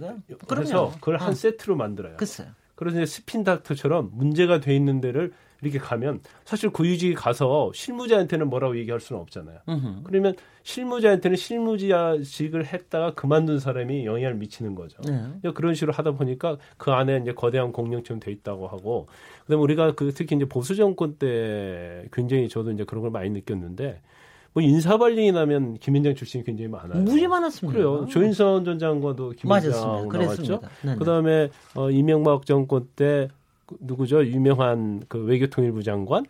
[0.57, 1.33] 해서 그걸 한 어.
[1.33, 2.17] 세트로 만들어요.
[2.17, 2.47] 글쎄요.
[2.75, 5.31] 그래서 이제 스핀 닥터처럼 문제가 돼 있는 데를
[5.61, 9.59] 이렇게 가면 사실 고유직이 가서 실무자한테는 뭐라고 얘기할 수는 없잖아요.
[9.67, 10.01] 음흠.
[10.03, 15.01] 그러면 실무자한테는 실무자직을 했다가 그만둔 사람이 영향을 미치는 거죠.
[15.03, 15.23] 네.
[15.39, 19.07] 이제 그런 식으로 하다 보니까 그 안에 이제 거대한 공룡처럼 돼 있다고 하고
[19.43, 24.01] 그다음에 우리가 그 특히 이제 보수 정권 때 굉장히 저도 이제 그런 걸 많이 느꼈는데
[24.55, 27.03] 뭐 인사발령이 나면 김현장 출신이 굉장히 많아요.
[27.03, 27.77] 무지 많았습니다.
[27.77, 28.05] 그래요.
[28.07, 29.71] 조인선 전 장관도 김현장.
[30.09, 30.61] 나왔죠.
[30.97, 34.25] 그다음에 어, 이명박 정권 때그 누구죠?
[34.25, 36.25] 유명한 그 외교통일부 장관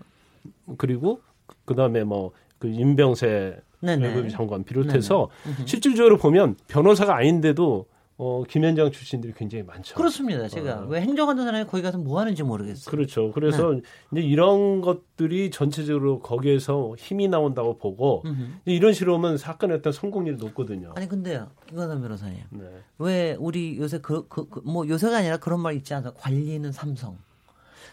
[0.77, 1.21] 그리고
[1.65, 3.57] 그다음에 뭐 그 임병세.
[3.81, 5.29] 외교부 장관 비롯해서
[5.65, 7.85] 실질적으로 보면 변호사가 아닌데도
[8.17, 9.95] 어, 김현장 출신들이 굉장히 많죠.
[9.95, 10.47] 그렇습니다.
[10.47, 10.85] 제가 어.
[10.87, 12.89] 왜 행정하는 사람이 거기 가서 뭐 하는지 모르겠어요.
[12.89, 13.31] 그렇죠.
[13.33, 13.81] 그래서 네.
[14.13, 18.23] 이제 이런 것들이 전체적으로 거기에서 힘이 나온다고 보고
[18.63, 20.93] 이런 식으로 하면 사건의 어떤 성공률이 높거든요.
[20.95, 22.37] 아니 근데요, 이거는 변호사님.
[22.51, 22.65] 네.
[22.99, 26.13] 왜 우리 요새 그, 그, 그, 뭐 요새가 아니라 그런 말 있지 않아요?
[26.13, 27.17] 관리는 삼성.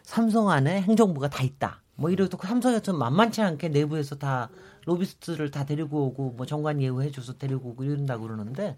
[0.04, 1.82] 삼성 안에 행정부가 다 있다.
[1.96, 4.50] 뭐 이래도 그 삼성에서 만만치 않게 내부에서 다
[4.86, 8.76] 로비스트를 다 데리고 오고 뭐 정관 예우해줘서 데리고 오고 이런다 고 그러는데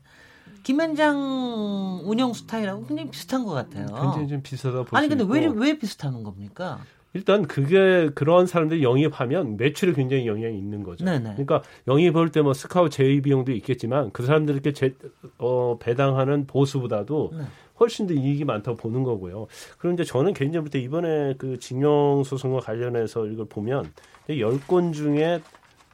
[0.62, 3.86] 김현장 운영 스타일하고 굉장히 비슷한 것 같아요.
[3.86, 5.46] 굉장히 좀 비슷하다 아니 근데 왜.
[5.46, 6.80] 왜 비슷한 겁니까?
[7.12, 11.04] 일단 그게 그런 사람들이 영입하면 매출에 굉장히 영향이 있는 거죠.
[11.04, 11.34] 네네.
[11.36, 14.94] 그러니까 영입할 때 뭐 스카우 제의 비용도 있겠지만 그 사람들께 제,
[15.38, 17.44] 어, 배당하는 보수보다도 네.
[17.78, 19.46] 훨씬 더 이익이 많다고 보는 거고요.
[19.92, 23.92] 이제 저는 개인적으로 이번에 그 징용 소송과 관련해서 이걸 보면
[24.28, 25.40] 10건 중에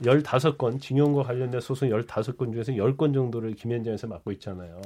[0.02, 4.80] 15건 징용과 관련된 소송 15건 중에서 10건 정도를 김현장에서 맡고 있잖아요.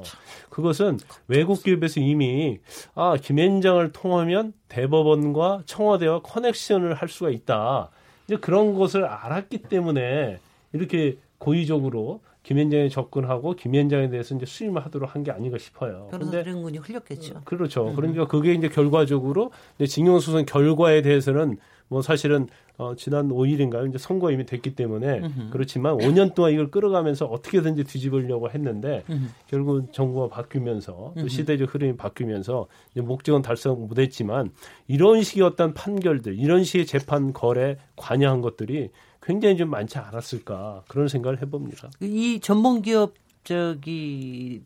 [0.50, 0.98] 그것은
[1.28, 2.58] 외국 기업에서 이미
[2.94, 7.90] 아, 김현장을 통하면 대법원과 청와대와 커넥션을 할 수가 있다.
[8.26, 10.38] 이제 그런 것을 알았기 때문에
[10.72, 16.08] 이렇게 고의적으로 김현장에 접근하고 김현장에 대해서 이제 수임을 하도록 한 게 아닌가 싶어요.
[16.10, 17.40] 근데 변호사 이런군이 흘렸겠죠.
[17.44, 17.92] 그렇죠.
[17.94, 21.56] 그러니까 그게 이제 결과적으로 이제 징용 소송 결과에 대해서는
[21.88, 23.88] 뭐 사실은 어, 지난 5일인가요?
[23.88, 25.20] 이제 선고가 이미 됐기 때문에
[25.50, 29.04] 그렇지만 5년 동안 이걸 끌어가면서 어떻게든지 뒤집으려고 했는데
[29.46, 34.50] 결국 정부가 바뀌면서 또 시대적 흐름이 바뀌면서 이제 목적은 달성 못했지만
[34.88, 38.90] 이런 식의 어떤 판결들, 이런 식의 재판 거래 관여한 것들이
[39.22, 41.90] 굉장히 좀 많지 않았을까 그런 생각을 해봅니다.
[42.00, 44.62] 이 전문 기업 저기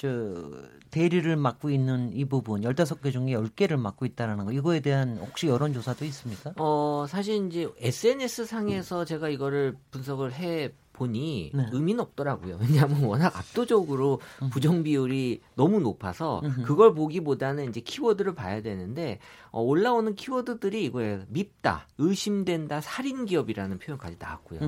[0.00, 0.08] 저
[0.90, 5.74] 대리를 맡고 있는 이 부분 15개 중에 10개를 맡고 있다라는 거 이거에 대한 혹시 여론
[5.74, 6.54] 조사도 있습니까?
[6.56, 11.66] 어, 사실 이제 SNS 상에서 제가 이거를 분석을 해 보니 네.
[11.70, 12.56] 의미는 없더라고요.
[12.64, 14.48] 왜냐하면 워낙 압도적으로 음.
[14.48, 19.18] 부정 비율이 너무 높아서 그걸 보기보다는 이제 키워드를 봐야 되는데
[19.50, 21.24] 어, 올라오는 키워드들이 이거예요.
[21.28, 24.60] 밉다, 의심된다, 살인 기업이라는 표현까지 나왔고요.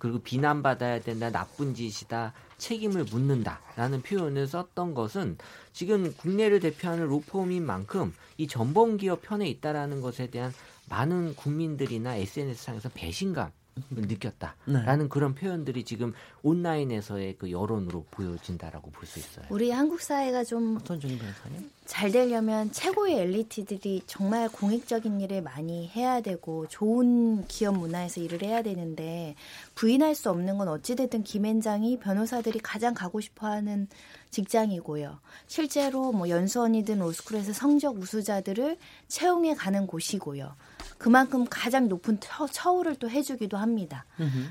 [0.00, 5.36] 그리고 비난받아야 된다, 나쁜 짓이다, 책임을 묻는다라는 표현을 썼던 것은
[5.72, 10.52] 지금 국내를 대표하는 로펌인 만큼 이 전범 기업 편에 있다라는 것에 대한
[10.88, 13.59] 많은 국민들이나 SNS 상에서 배신감을
[13.90, 19.46] 느꼈다라는 그런 표현들이 지금 온라인에서의 그 여론으로 보여진다라고 볼 수 있어요.
[19.50, 21.00] 우리 한국 사회가 좀 어떤?
[21.86, 28.62] 잘 되려면 최고의 엘리트들이 정말 공익적인 일을 많이 해야 되고 좋은 기업 문화에서 일을 해야
[28.62, 29.34] 되는데
[29.74, 33.88] 부인할 수 없는 건 어찌 됐든 김앤장이 변호사들이 가장 가고 싶어하는
[34.30, 35.18] 직장이고요.
[35.46, 38.76] 실제로 뭐 연수원이든 로스쿨에서 성적 우수자들을
[39.08, 40.54] 채용해 가는 곳이고요.
[40.98, 44.04] 그만큼 가장 높은 처, 처우를 또 해주기도 합니다.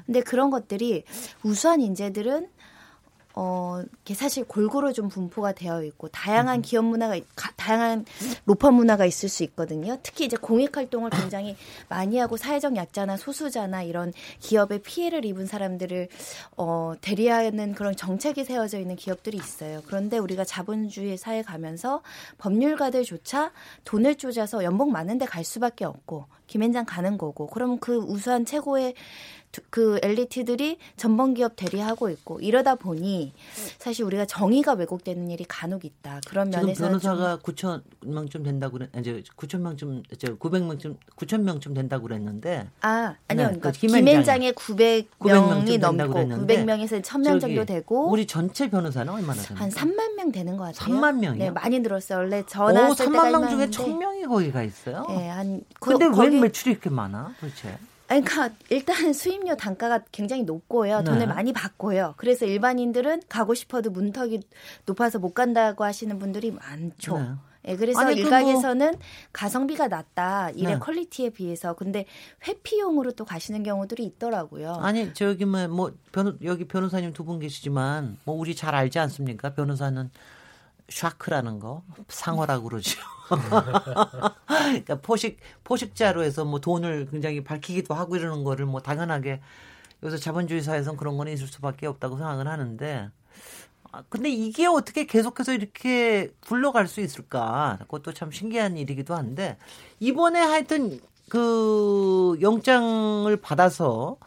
[0.06, 1.04] 근데 그런 것들이
[1.44, 2.50] 우수한 인재들은
[3.42, 8.04] 어, 이게 사실 골고루 좀 분포가 되어 있고 다양한 기업 문화가 있- 가- 다양한
[8.46, 9.98] 로펌 문화가 있을 수 있거든요.
[10.04, 11.56] 특히 이제 공익 활동을 굉장히
[11.88, 16.10] 많이 하고 사회적 약자나 소수자나 이런 기업에 피해를 입은 사람들을
[16.58, 19.82] 어, 대리하는 그런 정책이 세워져 있는 기업들이 있어요.
[19.86, 22.02] 그런데 우리가 자본주의 사회 가면서
[22.40, 23.52] 법률가들조차
[23.86, 29.00] 돈을 쪼자서 연봉 많은데 갈 수밖에 없고 김앤장 가는 거고 그러면 그 우수한 최고의 두-
[29.72, 33.34] 그 엘리트들이 전범 기업 대리하고 있고 이러다 보니
[33.80, 36.22] 사실 우리가 정의가 왜곡되는 일이 간혹 있다.
[36.28, 42.04] 그런 면에서 변호사가 9천 명쯤 된다고 그랬 이제 9천 명쯤 이제 900명쯤 9천 명쯤 된다고
[42.04, 43.48] 그랬는데 아, 아니요.
[43.48, 48.70] 네, 그러니까 김앤장에 900명이 900명 쯤 된다고 넘고 그랬는데 900명에서 1000명 정도 되고 우리 전체
[48.70, 49.64] 변호사는 얼마나 됩니까?
[49.66, 50.96] 한 3만 명 되는 것 같아요.
[50.96, 51.44] 3만 명이요?
[51.44, 52.20] 네, 많이 늘었어요.
[52.20, 55.06] 원래 전화 오, 쓸 3만 때가 명 중에 이만한데 1000명이 거기가 있어요.
[55.10, 57.34] 네, 한 그- 근데 왜 거기- 매출이 이렇게 많아?
[57.40, 57.78] 도대체?
[58.10, 60.98] 아니, 그러니까 일단 수임료 단가가 굉장히 높고요.
[61.00, 61.04] 네.
[61.04, 62.16] 돈을 많이 받고요.
[62.18, 64.42] 그래서 일반인들은 가고 싶어도 문턱이
[64.88, 67.20] 높아서 못 간다고 하시는 분들이 많죠.
[67.20, 67.30] 네.
[67.68, 68.94] 예, 그래서 아니, 그 일각에서는
[69.34, 70.50] 가성비가 낮다.
[70.52, 70.80] 일의 네.
[70.80, 71.74] 퀄리티에 비해서.
[71.74, 72.06] 근데
[72.48, 74.74] 회피용으로 또 가시는 경우들이 있더라고요.
[74.76, 79.54] 아니 저기 뭐, 뭐 변호 여기 변호사님 두 분 계시지만 뭐 우리 잘 알지 않습니까?
[79.54, 80.10] 변호사는
[80.90, 83.00] 샤크라는 거 상어라고 그러죠.
[84.48, 89.42] 그러니까 포식 포식자로 해서 뭐 돈을 굉장히 밝히기도 하고 이러는 거를 뭐 당연하게
[90.04, 93.10] 여기서 자본주의 사회에선 그런 거는 있을 수밖에 없다고 생각을 하는데
[93.92, 97.78] 아, 근데 이게 어떻게 계속해서 이렇게 굴러갈 수 있을까?
[97.82, 99.58] 그것도 참 신기한 일이기도 한데
[100.00, 101.00] 이번에 하여튼
[101.30, 104.18] 그 영장을 받아서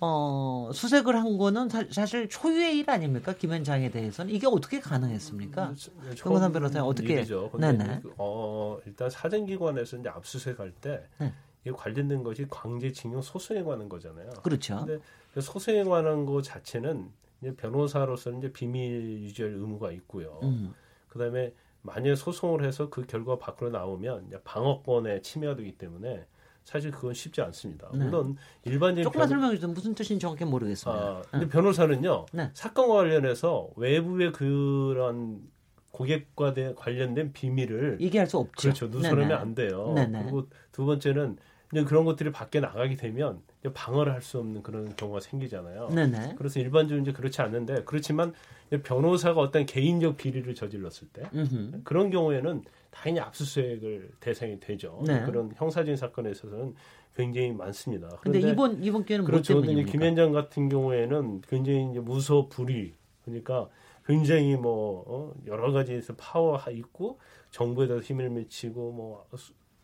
[0.00, 3.32] 어 수색을 한 거는 사, 사실 초유의 일 아닙니까?
[3.34, 5.74] 김현장에 대해서는 이게 어떻게 가능했습니까?
[6.04, 7.50] 네, 정건삼 변호사님 어떻게- 일이죠.
[7.50, 8.00] 근데 네네.
[8.02, 11.32] 그, 어, 일단 사정기관에서 이제 압수수색할 때 네.
[11.64, 14.30] 이게 관련된 것이 광재징용 소송에 관한 거잖아요.
[14.42, 14.84] 그렇죠.
[14.86, 14.98] 근데
[15.34, 20.38] 그 소송에 관한 거 자체는 이제 변호사로서는 이제 비밀 유지할 의무가 있고요.
[20.44, 20.74] 음.
[21.08, 26.24] 그다음에 만약 소송을 해서 그 결과 밖으로 나오면 방어권에 침해가 되기 때문에
[26.68, 27.88] 사실 그건 쉽지 않습니다.
[27.94, 28.04] 네.
[28.04, 29.72] 물론 일반적인 조금만 변호- 설명해 주세요.
[29.72, 31.02] 무슨 뜻인지 정확히 모르겠습니다.
[31.02, 32.50] 아, 근데 변호사는요 네.
[32.52, 35.40] 사건과 관련해서 외부의 그런
[35.92, 38.52] 고객과 대- 관련된 비밀을 얘기할 수 없죠.
[38.60, 39.40] 그렇죠 누설하면 네네.
[39.40, 39.92] 안 돼요.
[39.96, 40.22] 네네.
[40.24, 41.38] 그리고 두 번째는
[41.86, 43.40] 그런 것들이 밖에 나가게 되면
[43.74, 45.88] 방어를 할 수 없는 그런 경우가 생기잖아요.
[45.88, 46.34] 네네.
[46.38, 48.32] 그래서 일반적으로 이제 그렇지 않는데 그렇지만
[48.84, 51.80] 변호사가 어떤 개인적 비리를 저질렀을 때 음흠.
[51.84, 55.02] 그런 경우에는 당연히 압수수색을 대상이 되죠.
[55.06, 55.22] 네.
[55.24, 56.74] 그런 형사적인 사건에 있어서는
[57.16, 58.08] 굉장히 많습니다.
[58.20, 59.54] 그런데 이번 이번 기회는 뭐 그렇죠.
[59.54, 59.90] 이제 때문입니까?
[59.92, 62.94] 김현장 같은 경우에는 굉장히 이제 무소 불위
[63.24, 63.68] 그러니까
[64.06, 67.18] 굉장히 뭐 어, 여러 가지에서 파워 있고
[67.50, 69.26] 정부에다 힘을 미치고 뭐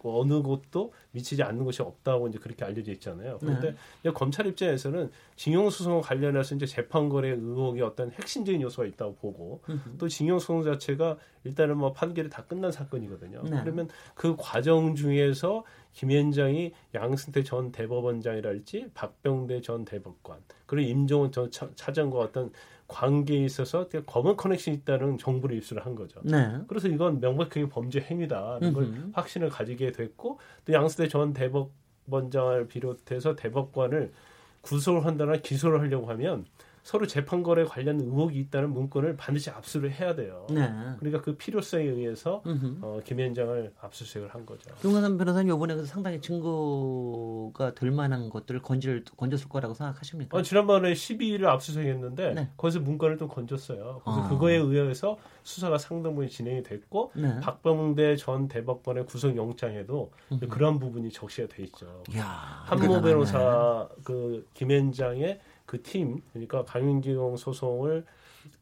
[0.04, 3.38] 수- 그 어느 곳도 미치지 않는 것이 없다고 이제 그렇게 알려져 있잖아요.
[3.40, 4.10] 그런데 네.
[4.12, 9.62] 검찰 입장에서는 징용소송 관련해서 이제 재판거래 의혹이 어떤 핵심적인 요소가 있다고 보고
[9.98, 13.42] 또 징용소송 자체가 일단은 뭐 판결이 다 끝난 사건이거든요.
[13.44, 13.60] 네.
[13.62, 15.64] 그러면 그 과정 중에서
[15.94, 22.50] 김현장이 양승태 전 대법원장이랄지 박병대 전 대법관 그리고 임종원 전 차- 차장과 어떤
[22.86, 26.20] 관계에 있어서 되게 검은 커넥션이 있다는 정보를 입수를 한 거죠.
[26.22, 26.58] 네.
[26.68, 29.10] 그래서 이건 명백하게 범죄 행위다는 걸 음흠.
[29.14, 34.12] 확신을 가지게 됐고 또 양승태 전 대법원장을 비롯해서 대법관을
[34.60, 36.44] 구속을 한다나 기소를 하려고 하면
[36.84, 40.46] 서로 재판 거래 관련 의혹이 있다는 문건을 반드시 압수를 해야 돼요.
[40.50, 40.70] 네.
[40.98, 42.78] 그러니까 그 필요성에 의해서 음흠.
[42.82, 44.70] 어, 김현장을 압수수색을 한 거죠.
[44.84, 50.36] 윤건삼 변호사님 이번에 그 상당히 증거가 될 만한 것들을 건질 건졌을 거라고 생각하십니까?
[50.36, 52.50] 어, 지난번에 12일을 압수수색했는데 네.
[52.58, 54.02] 거기서 문건을 좀 건졌어요.
[54.04, 54.28] 그래서 아.
[54.28, 57.40] 그거에 의해서 수사가 상당 부분 진행이 됐고 네.
[57.40, 60.12] 박병대 전 대법관의 구속영장에도
[60.50, 62.02] 그런 부분이 적시가 돼 있죠.
[62.12, 62.24] 이야,
[62.66, 63.00] 한모.
[63.00, 68.04] 변호사 그 김현장의 그 팀 그러니까 강윤기용 소송을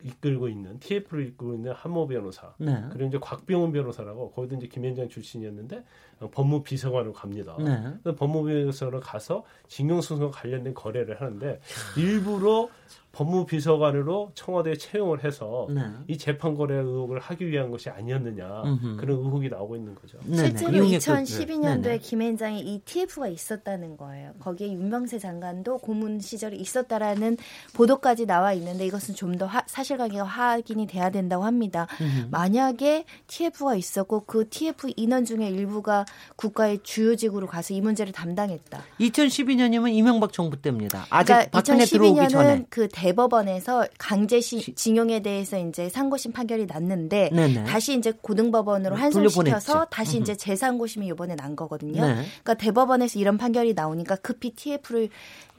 [0.04, 2.82] 이끌고 있는 TF를 이끌고 있는 한모 변호사 네.
[2.90, 5.84] 그리고 이제 곽병훈 변호사라고 거기도 이제 김현장 출신이었는데
[6.20, 7.56] 어, 법무 비서관으로 갑니다.
[7.58, 7.82] 네.
[8.02, 11.60] 그래서 법무 비서관으로 가서 징용소송과 관련된 거래를 하는데
[11.96, 12.68] 일부러
[13.12, 15.82] 법무 비서관으로 청와대에 채용을 해서 네.
[16.08, 18.96] 이 재판 거래 의혹을 하기 위한 것이 아니었느냐 음흠.
[18.96, 20.18] 그런 의혹이 나오고 있는 거죠.
[20.24, 20.36] 네네.
[20.36, 20.98] 실제로 이용의 끝.
[20.98, 21.98] 2012년도에 네네.
[21.98, 24.32] 김앤장에 이 TF가 있었다는 거예요.
[24.40, 27.36] 거기에 윤명세 장관도 고문 시절에 있었다라는
[27.74, 31.86] 보도까지 나와 있는데 이것은 좀 더 사실 관계가 확인이 돼야 된다고 합니다.
[32.30, 36.04] 만약에 TF가 있었고 그 TF 인원 중에 일부가
[36.36, 38.82] 국가의 주요직으로 가서 이 문제를 담당했다.
[39.00, 41.06] 2012년이면 이명박 정부 때입니다.
[41.10, 42.64] 아직 그러니까 박근혜 들어오기 2012년은 전에.
[42.70, 47.64] 그 대법원에서 강제징용에 대해서 이제 상고심 판결이 났는데 네네.
[47.64, 48.96] 다시 이제 고등법원으로.
[48.96, 52.06] 환송시켜서 다시 이제 재상고심이 이번에 난 거거든요.
[52.06, 52.14] 네.
[52.42, 55.08] 그러니까 대법원에서 이런 판결이 나오니까 급히 TF를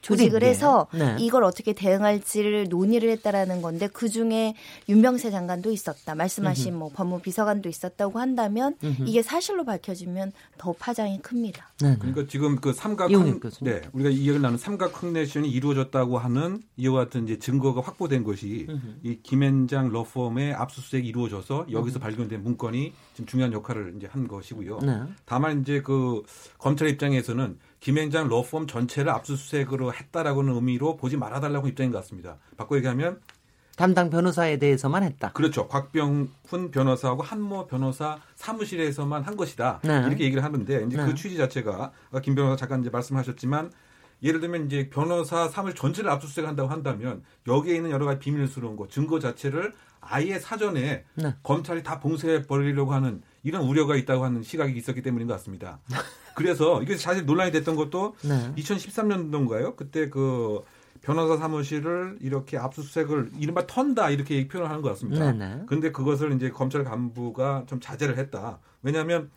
[0.04, 0.44] 조직을.
[0.44, 1.16] 해서 네.
[1.20, 4.54] 이걸 어떻게 대응할지를 논의를 했다라는 건데 그 중에
[4.90, 6.14] 윤명세 장관도 있었다.
[6.14, 11.72] 말씀하신 뭐 법무비서관도 있었다고 한다면 이게 사실로 밝혀지면 더 파장이 큽니다.
[11.82, 11.96] 네.
[11.98, 13.40] 그러니까 지금 그 삼각 교수님.
[13.62, 18.68] 네 우리가 이야기를 나눈 삼각 커넥션이 이루어졌다고 하는 이와 같은 이제 증거가 확보된 것이
[19.04, 24.80] 이 김앤장 러펌의 압수수색이 이루어져서 여기서 발견된 문건이 지금 중요한 역할을 이제 한 것이고요.
[24.80, 25.02] 네.
[25.26, 26.24] 다만 이제 그
[26.58, 32.38] 검찰 입장에서는 김앤장 러펌 전체를 압수수색으로 했다라고는 의미로 보지 말아달라고 입장인 것 같습니다.
[32.56, 33.20] 바꿔 얘기하면
[33.76, 35.34] 담당 변호사에 대해서만 했다.
[35.34, 35.68] 그렇죠.
[35.68, 39.82] 곽병훈 변호사하고 한모 변호사 사무실에서만 한 것이다.
[39.84, 40.02] 네.
[40.08, 41.06] 이렇게 얘기를 하는데 이제 네.
[41.06, 41.92] 그 취지 자체가
[42.24, 43.70] 김 변호사 잠깐 이제 말씀하셨지만
[44.22, 48.88] 예를 들면 이제 변호사 사무실 전체를 압수수색 한다고 한다면 여기에 있는 여러 가지 비밀스러운 거,
[48.88, 51.36] 증거 자체를 아예 사전에 네.
[51.44, 55.80] 검찰이 다 봉쇄해 버리려고 하는 이런 우려가 있다고 하는 시각이 있었기 때문인 것 같습니다.
[56.36, 58.54] 그래서 이게 사실 논란이 됐던 것도 네.
[58.58, 59.76] 2013년도인가요?
[59.76, 60.64] 그때 그
[61.02, 65.32] 변호사 사무실을 이렇게 압수수색을 이른바 턴다 이렇게 표현을 하는 것 같습니다.
[65.32, 65.64] 네네.
[65.68, 68.60] 근데 그것을 이제 검찰 간부가 좀 자제를 했다.
[68.82, 69.30] 왜냐하면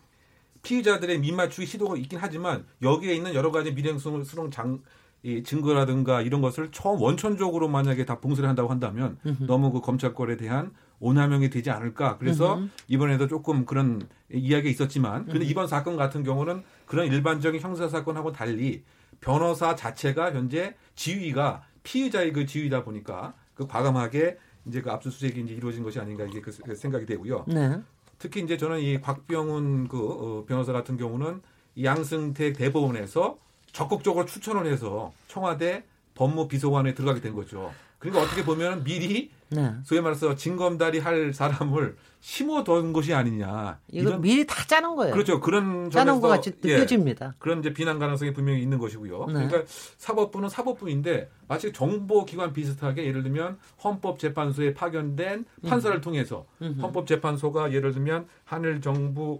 [0.63, 4.81] 피의자들의 민맞추기 시도가 있긴 하지만 여기에 있는 여러 가지 미행스러운 장,
[5.23, 10.71] 이 증거라든가 이런 것을 처음 원천적으로 만약에 다 봉쇄를 한다고 한다면 너무 그 검찰권에 대한
[10.99, 12.17] 오남용이 되지 않을까.
[12.17, 18.31] 그래서 이번에도 조금 그런 이야기가 있었지만 근데 이번 사건 같은 경우는 그런 일반적인 형사 사건하고
[18.31, 18.83] 달리
[19.19, 25.83] 변호사 자체가 현재 지위가 피의자의 그 지위다 보니까 그 과감하게 이제 그 압수수색이 이제 이루어진
[25.83, 27.45] 것이 아닌가 이게 그 생각이 되고요.
[27.47, 27.81] 네.
[28.19, 31.41] 특히 이제 저는 이 곽병훈 그 어, 변호사 같은 경우는
[31.75, 33.37] 이 양승택 대법원에서
[33.71, 35.83] 적극적으로 추천을 해서 청와대
[36.15, 37.71] 법무비서관에 들어가게 된 거죠.
[37.99, 39.73] 그러니까 어떻게 보면 미리 네.
[39.83, 43.79] 소위 말해서 진검다리 할 사람을 심어둔 것이 아니냐.
[43.91, 45.13] 이거 미리 다 짜는 거예요.
[45.13, 45.39] 그렇죠.
[45.39, 47.35] 그런 짜는 것 같이 예, 느껴집니다.
[47.39, 49.25] 그런 이제 비난 가능성이 분명히 있는 것이고요.
[49.27, 49.33] 네.
[49.33, 49.63] 그러니까
[49.97, 58.81] 사법부는 사법부인데 마치 정보기관 비슷하게 예를 들면 헌법재판소에 파견된 판사를 통해서 헌법재판소가 예를 들면 한일
[58.81, 59.39] 정부 의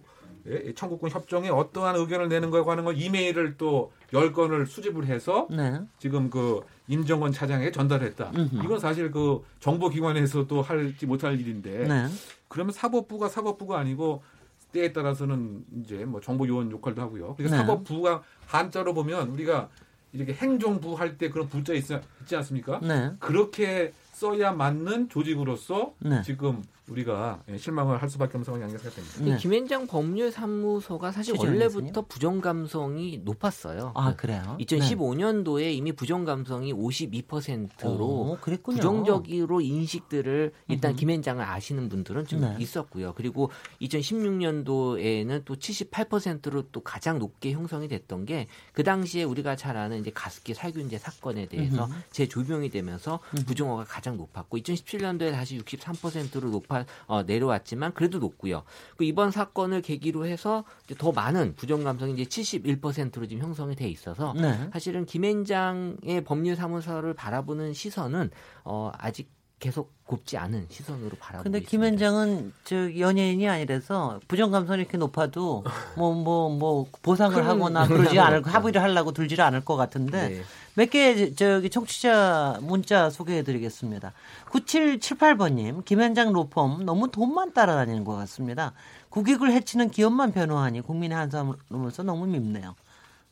[0.75, 5.81] 청구권 협정에 어떠한 의견을 내는 거에 관한 걸 이메일을 또 열 건을 수집을 해서 네.
[5.99, 8.31] 지금 그 임정원 차장에게 전달했다.
[8.35, 8.63] 음흠.
[8.63, 12.05] 이건 사실 그 정보기관에서도 할지 못할 일인데 네.
[12.47, 14.23] 그러면 사법부가 사법부가 아니고
[14.71, 17.35] 때에 따라서는 이제 뭐 정보요원 역할도 하고요.
[17.35, 17.65] 그러니까 네.
[17.65, 19.69] 사법부가 한자로 보면 우리가
[20.13, 21.83] 이렇게 행정부 할 때 그런 부자 있,
[22.21, 22.79] 있지 않습니까?
[22.81, 23.11] 네.
[23.19, 26.21] 그렇게 써야 맞는 조직으로서 네.
[26.23, 29.25] 지금 우리가 예, 실망을 할 수밖에 없는 상황이 아닌가 생각됩니다.
[29.35, 29.37] 네.
[29.37, 31.35] 김현장 법률사무소가 사실?
[31.37, 33.91] 원래부터 부정 감성이 높았어요.
[33.95, 34.57] 아 그래요?
[34.59, 38.77] 2015년도에 이미 부정 감성이 52%로 어, 그랬군요.
[38.77, 40.99] 부정적으로 인식들을 일단 음흠.
[40.99, 42.55] 김현장을 아시는 분들은 좀 네.
[42.59, 43.13] 있었고요.
[43.15, 49.99] 그리고 2016년도에는 또 78%로 또 가장 높게 형성이 됐던 게 그 당시에 우리가 잘 아는
[50.01, 51.93] 이제 가습기 살균제 사건에 대해서 음흠.
[52.11, 58.63] 재조명이 되면서 부정어가 가장 높았고 2017년도에 다시 63%로 높아 어, 내려왔지만 그래도 높고요.
[58.97, 60.63] 그 이번 사건을 계기로 해서
[60.97, 64.69] 더 많은 부정 감성이 이제 71%로 지금 형성이 돼 있어서 네.
[64.73, 68.31] 사실은 김앤장의 법률사무소를 바라보는 시선은
[68.63, 71.69] 어, 아직 계속 곱지 않은 시선으로 바라보고 근데 있습니다.
[71.69, 75.63] 김현장은 저 연예인이 아니라서 부정 감성이 이렇게 높아도
[75.97, 78.45] 뭐 뭐뭐 보상을 큰 하거나 그러지 않을.
[78.45, 80.43] 합의를 하려고 들지를 않을 것 같은데 네.
[80.77, 84.13] 몇 개 저기 청취자 문자 소개해 드리겠습니다.
[84.51, 88.73] 9778번님, 김현장 로펌 너무 돈만 따라다니는 것 같습니다.
[89.09, 92.75] 국익을 해치는 기업만 변호하니 국민의 한사람으로서 너무 밉네요.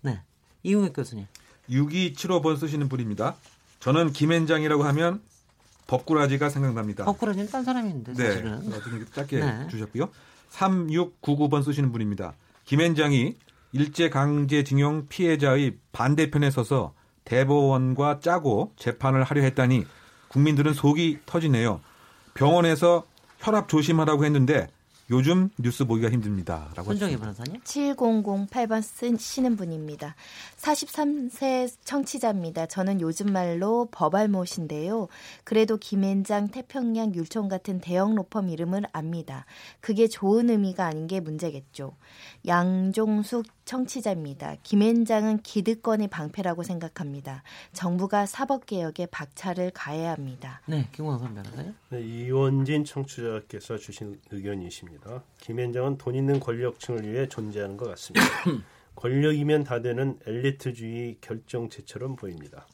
[0.01, 0.21] 네.
[0.63, 1.27] 이웅혁 교수님.
[1.69, 3.35] 6275번 쓰시는 분입니다.
[3.79, 5.21] 저는 김앤장이라고 하면
[5.85, 7.05] 법꾸라지가 생각납니다.
[7.05, 8.27] 거꾸로는 딴 사람인데 네.
[8.27, 8.73] 사실은.
[8.73, 9.67] 어떤 게 짧게 네.
[9.69, 10.09] 주셨고요.
[10.49, 12.33] 3699번 쓰시는 분입니다.
[12.65, 13.35] 김앤장이
[13.73, 19.85] 일제강제징용 피해자의 반대편에 서서 대법원과 짜고 재판을 하려 했다니
[20.29, 21.81] 국민들은 속이 터지네요.
[22.33, 23.05] 병원에서
[23.39, 24.67] 혈압 조심하라고 했는데
[25.11, 26.69] 요즘 뉴스 보기가 힘듭니다.
[26.75, 27.61] 라고 손정희 하셨습니다.
[27.61, 28.47] 변호사님.
[28.47, 30.15] 7008번 쓰시는 분입니다.
[30.65, 32.65] 43세 청취자입니다.
[32.65, 35.07] 저는 요즘 말로 버발못인데요.
[35.43, 39.45] 그래도 김앤장, 태평양, 율촌 같은 대형 로펌 이름을 압니다.
[39.79, 41.95] 그게 좋은 의미가 아닌 게 문제겠죠.
[42.47, 44.55] 양종숙 청취자입니다.
[44.63, 47.43] 김앤장은 기득권의 방패라고 생각합니다.
[47.73, 50.61] 정부가 사법개혁에 박차를 가해야 합니다.
[50.65, 51.75] 네, 김광선 변호사님.
[51.89, 55.23] 네, 이원진 청취자께서 주신 의견이십니다.
[55.41, 58.25] 김현장은 돈 있는 권력층을 위해 존재하는 것 같습니다.
[58.95, 62.65] 권력이면 다 되는 엘리트주의 결정체처럼 보입니다.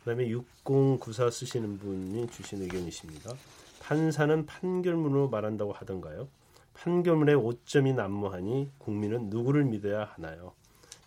[0.00, 3.32] 그다음에 6094 쓰시는 분이 주신 의견이십니다.
[3.80, 6.28] 판사는 판결문으로 말한다고 하던가요?
[6.74, 10.52] 판결문에 오점이 난무하니 국민은 누구를 믿어야 하나요?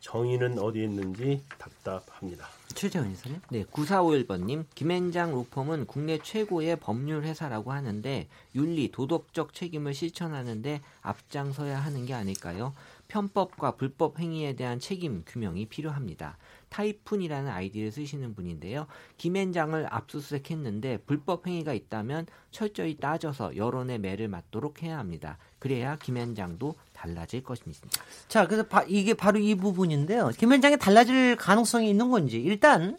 [0.04, 2.48] 정의는 어디에 있는지 답답합니다.
[2.76, 3.40] 최재원 이사님.
[3.50, 12.06] 네, 9451번님, 김앤장 로펌은 국내 최고의 법률 회사라고 하는데 윤리, 도덕적 책임을 실천하는데 앞장서야 하는
[12.06, 12.74] 게 아닐까요?
[13.08, 16.38] 편법과 불법 행위에 대한 책임 규명이 필요합니다.
[16.70, 18.88] 타이푼이라는 아이디를 쓰시는 분인데요.
[19.18, 25.38] 김앤장을 압수수색했는데 불법 행위가 있다면 철저히 따져서 여론의 매를 맞도록 해야 합니다.
[25.60, 27.88] 그래야 김앤장도 달라질 것입니다.
[28.28, 30.30] 자, 그래서 바, 이게 바로 이 부분인데요.
[30.30, 32.98] 김앤장이 달라질 가능성이 있는 건지 일단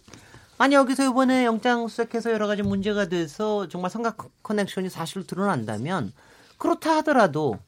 [0.57, 6.13] 아니 여기서 이번에 영장 수색해서 여러 가지 문제가 돼서 정말 삼각 커넥션이 사실 드러난다면
[6.59, 7.59] 그렇다 하더라도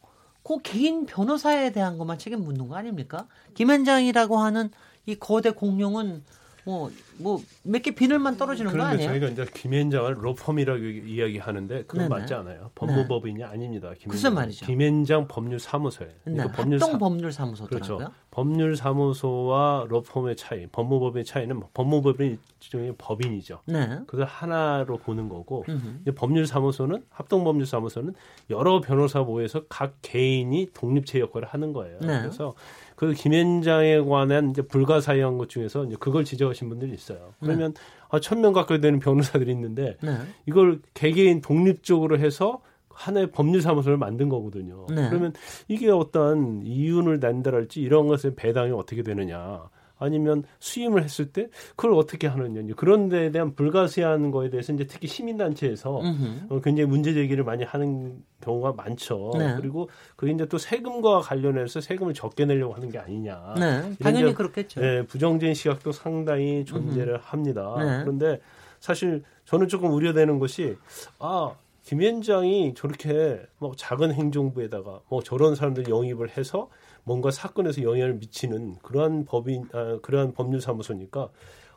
[0.46, 3.26] 그 개인 변호사에 대한 것만 책임 묻는 거 아닙니까?
[3.54, 4.70] 김현장이라고 하는
[5.04, 6.22] 이 거대 공룡은
[6.66, 9.10] 뭐뭐몇 개 비늘만 떨어지는 거 그런데 아니에요?
[9.10, 12.08] 저희가 이제 김현장을 로펌이라고 이야기하는데 그건 네네.
[12.08, 12.70] 맞지 않아요.
[12.74, 13.92] 법무법인이 아닙니다.
[13.96, 14.10] 김현장.
[14.10, 14.66] 글쎄 말이죠.
[14.66, 16.12] 김현장 법률사무소예요.
[16.24, 17.96] 네, 그러니까 합동 법률사무소더라고요.
[17.98, 18.14] 그렇죠.
[18.32, 23.60] 법률사무소와 로펌의 차이, 법무법의 차이는 법무법인 일종의 법인이죠.
[23.66, 24.00] 네.
[24.06, 25.98] 그걸 하나로 보는 거고 음흠.
[26.02, 28.14] 이제 법률사무소는 합동 법률사무소는
[28.50, 31.98] 여러 변호사 모여서 각 개인이 독립체 역할을 하는 거예요.
[32.00, 32.20] 네.
[32.22, 32.54] 그래서
[32.96, 37.34] 그 김현장에 관한 이제 불가사의한 것 중에서 이제 그걸 지적하신 분들이 있어요.
[37.40, 37.74] 그러면
[38.08, 40.16] 아, 천명 가까이 되는 변호사들이 있는데 네.
[40.46, 44.86] 이걸 개개인 독립적으로 해서 하나의 법률사무소를 만든 거거든요.
[44.88, 45.08] 네.
[45.10, 45.34] 그러면
[45.68, 49.68] 이게 어떤 이윤을 난다랄지 이런 것의 배당이 어떻게 되느냐.
[49.98, 52.62] 아니면 수임을 했을 때 그걸 어떻게 하느냐.
[52.76, 56.46] 그런 데에 대한 불가피한 거에 대해서 이제 특히 시민단체에서 음흠.
[56.50, 59.32] 어, 굉장히 문제 제기를 많이 하는 경우가 많죠.
[59.38, 59.56] 네.
[59.56, 63.54] 그리고 그게 이제 또 세금과 관련해서 세금을 적게 내려고 하는 게 아니냐.
[63.58, 63.96] 네.
[64.00, 64.80] 당연히 이제, 그렇겠죠.
[64.80, 67.74] 네, 부정적인 시각도 상당히 존재를 합니다.
[67.78, 68.00] 네.
[68.02, 68.40] 그런데
[68.80, 70.76] 사실 저는 조금 우려되는 것이
[71.18, 76.68] 아 김현장이 저렇게 뭐 작은 행정부에다가 뭐 저런 사람들 영입을 해서
[77.06, 81.28] 뭔가 사건에서 영향을 미치는 그러한 법인 아, 그러한 법률사무소니까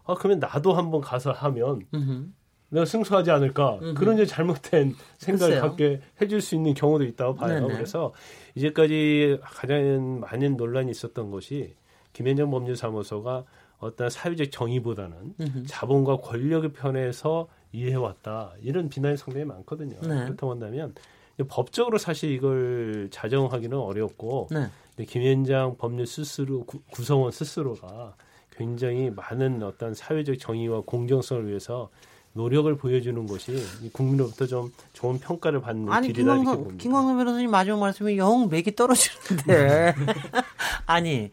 [0.05, 2.25] 아 그러면 나도 한번 가서 하면 음흠.
[2.69, 5.61] 내가 승소하지 않을까 그런 이제 잘못된 생각을 글쎄요.
[5.61, 7.61] 갖게 해줄 수 있는 경우도 있다고 봐요.
[7.61, 7.73] 네네.
[7.73, 8.11] 그래서
[8.55, 11.75] 이제까지 가장 많은 논란이 있었던 것이
[12.13, 13.43] 김현정 법률사무소가
[13.77, 15.63] 어떤 사회적 정의보다는 음흠.
[15.67, 19.99] 자본과 권력의 편에서 일해왔다 이런 비난이 상당히 많거든요.
[20.01, 20.23] 네.
[20.25, 20.95] 그렇다고 한다면
[21.47, 25.05] 법적으로 사실 이걸 자정하기는 어렵고 네.
[25.05, 28.15] 김현장 법률 스스로 구, 구성원 스스로가
[28.51, 31.89] 굉장히 많은 어떤 사회적 정의와 공정성을 위해서
[32.33, 36.81] 노력을 보여주는 것이 이 국민으로부터 좀 좋은 평가를 받는 아니 길이다 이렇게 김광선 봅니다.
[36.83, 39.95] 김광선 변호사님 마지막 말씀이 영 맥이 떨어지는데
[40.85, 41.31] 아니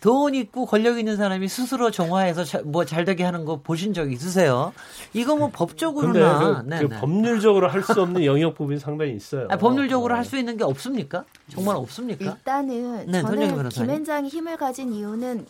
[0.00, 4.72] 돈 있고 권력 있는 사람이 스스로 정화해서 뭐 잘되게 하는 거 보신 적 있으세요?
[5.14, 7.00] 이거 뭐 근데 법적으로나 그, 네, 그 네.
[7.00, 9.46] 법률적으로 할 수 없는 영역 부분이 상당히 있어요.
[9.48, 10.16] 아, 법률적으로 어.
[10.16, 11.24] 할수 있는 게 없습니까?
[11.48, 12.24] 정말 없습니까?
[12.24, 13.68] 일단은 네, 저는.
[13.68, 15.46] 김현장이 힘을 가진 이유는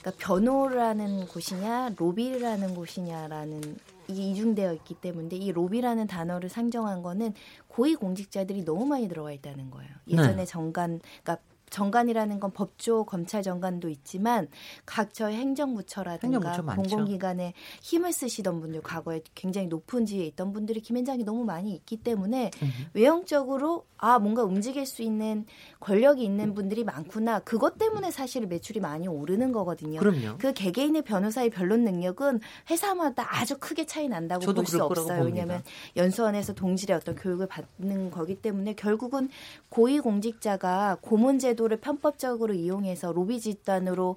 [0.00, 3.60] 그러니까 변호라는 곳이냐 로비라는 곳이냐라는
[4.08, 7.34] 이게 이중되어 있기 때문에 이 로비라는 단어를 상정한 거는
[7.68, 9.90] 고위 공직자들이 너무 많이 들어가 있다는 거예요.
[10.08, 10.44] 예전에 네.
[10.46, 11.38] 정관 그러니까
[11.70, 14.48] 정관이라는 건 법조 검찰 정관도 있지만
[14.84, 16.76] 각 저희 행정부처라든가 행정부처.
[16.76, 22.50] 공공기관에 힘을 쓰시던 분들 과거에 굉장히 높은 지위에 있던 분들이 김현장이 너무 많이 있기 때문에
[22.92, 25.44] 외형적으로 아 뭔가 움직일 수 있는
[25.80, 30.00] 권력이 있는 분들이 많구나 그것 때문에 사실 매출이 많이 오르는 거거든요.
[30.00, 30.38] 그럼요.
[30.38, 32.40] 그 개개인의 변호사의 변론 능력은
[32.70, 35.22] 회사마다 아주 크게 차이 난다고 볼 수 없어요.
[35.24, 35.62] 왜냐하면
[35.96, 39.28] 연수원에서 동질의 어떤 교육을 받는 거기 때문에 결국은
[39.68, 44.16] 고위 공직자가 고문 제도 를 편법적으로 이용해서 로비 집단으로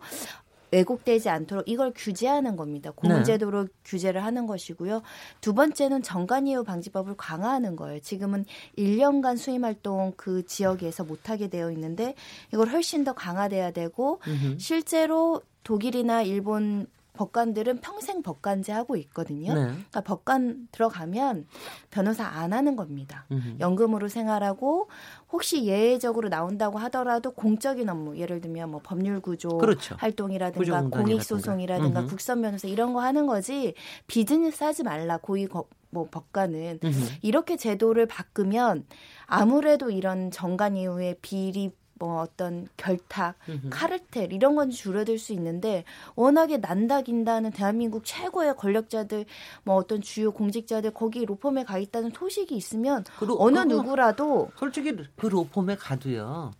[0.74, 2.90] 왜곡되지 않도록 이걸 규제하는 겁니다.
[2.90, 2.96] 네.
[2.96, 5.04] 고문제도로 규제를 하는 것이고요.
[5.40, 8.00] 두 번째는 정관이유 방지법을 강화하는 거예요.
[8.00, 8.46] 지금은
[8.78, 12.16] 1년간 수임 활동 그 지역에서 못하게 되어 있는데
[12.52, 14.58] 이걸 훨씬 더 강화돼야 되고 음흠.
[14.58, 19.54] 실제로 독일이나 일본 법관들은 평생 법관제 하고 있거든요.
[19.54, 19.62] 네.
[19.66, 21.46] 그러니까 법관 들어가면
[21.92, 23.26] 변호사 안 하는 겁니다.
[23.32, 23.58] 음흠.
[23.60, 24.90] 연금으로 생활하고
[25.32, 29.96] 혹시 예외적으로 나온다고 하더라도 공적인 업무 예를 들면 뭐 법률 구조 그렇죠.
[30.00, 30.82] 활동이라든가.
[30.90, 32.06] 공익 소송이라든가.
[32.06, 33.76] 국선 변호사 이런 거 하는 거지
[34.08, 36.98] 비즈니스 하지 말라 고위 거- 뭐 법관은 음흠.
[37.22, 38.86] 이렇게 제도를 바꾸면
[39.28, 41.72] 아무래도 이런 정관 이후의 비리
[42.04, 43.36] 뭐 어떤 결탁.
[43.70, 45.86] 카르텔 이런 건 줄어들 수 있는데
[46.16, 49.26] 워낙에 난다긴다는 대한민국 최고의 권력자들
[49.64, 53.06] 뭐 어떤 주요 공직자들 거기 로펌에 가 있다는 소식이 있으면
[53.38, 56.52] 어느 누구라도 솔직히 그 로펌에 가도요.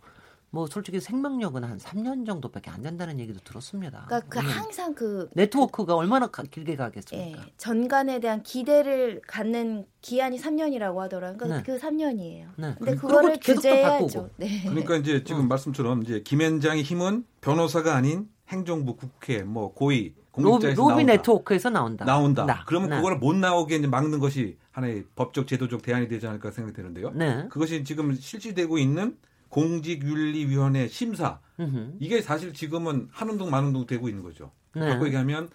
[0.54, 4.04] 뭐 솔직히 생명력은 한 3년 정도밖에 안 된다는 얘기도 들었습니다.
[4.06, 4.46] 그러니까 그 음.
[4.48, 7.42] 항상 그 네트워크가 얼마나 가- 길게 예, 가겠습니까?
[7.56, 11.38] 전관에 대한 기대를 갖는 기한이 3년이라고 하더라고요.
[11.38, 11.62] 그러니까 네.
[11.64, 12.46] 그 3년이에요.
[12.56, 12.74] 네.
[12.78, 14.06] 근데 그거를 규제해야죠.
[14.06, 14.30] 바꾸고.
[14.36, 14.62] 네.
[14.62, 20.80] 그러니까 이제 지금 말씀처럼 이제 김현장의 힘은 변호사가 아닌 행정부, 국회, 뭐 고위 로비, 공직자에서
[20.82, 21.12] 로비 나온다.
[21.14, 22.04] 네트워크에서 나온다.
[22.04, 22.44] 나온다.
[22.44, 22.64] 나.
[22.64, 22.96] 그러면 네.
[22.96, 27.10] 그거를 못 나오게 이제 막는 것이 하나의 법적 제도적 대안이 되지 않을까 생각이 되는데요.
[27.10, 27.48] 네.
[27.50, 29.16] 그것이 지금 실시되고 있는
[29.54, 31.92] 공직윤리위원회 심사 음흠.
[32.00, 34.50] 이게 사실 지금은 한운동 만운동 되고 있는 거죠.
[34.74, 34.88] 네.
[34.88, 35.48] 바꿔 얘기하면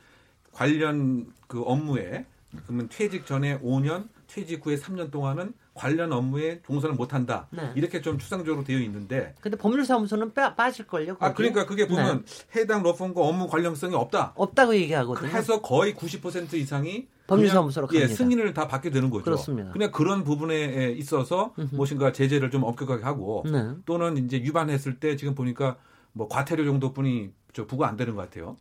[0.53, 2.25] 관련 그 업무에
[2.65, 7.47] 그러면 퇴직 전에 5년, 퇴직 후에 3년 동안은 관련 업무에 종사를 못한다.
[7.51, 7.73] 네.
[7.75, 11.17] 이렇게 좀 추상적으로 되어 있는데 근데 법률사무소는 빠, 빠질걸요?
[11.19, 11.49] 아 거기?
[11.49, 12.61] 그러니까 그게 보면 네.
[12.61, 14.31] 해당 로펌과 업무 관련성이 없다.
[14.35, 15.27] 없다고 얘기하거든요.
[15.27, 18.15] 해서 거의 90% 이상이 법률사무소로 예, 갑니다.
[18.15, 19.23] 승인을 다 받게 되는 거죠.
[19.23, 19.71] 그렇습니다.
[19.71, 23.73] 그냥 그런 부분에 있어서 무엇인가 제재를 좀 엄격하게 하고 네.
[23.85, 25.77] 또는 이제 위반했을 때 지금 보니까
[26.11, 28.57] 뭐 과태료 정도뿐이 저 부과 안 되는 것 같아요.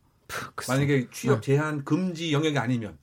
[0.69, 2.99] 만약에 취업 제한 금지 영역이 아니면.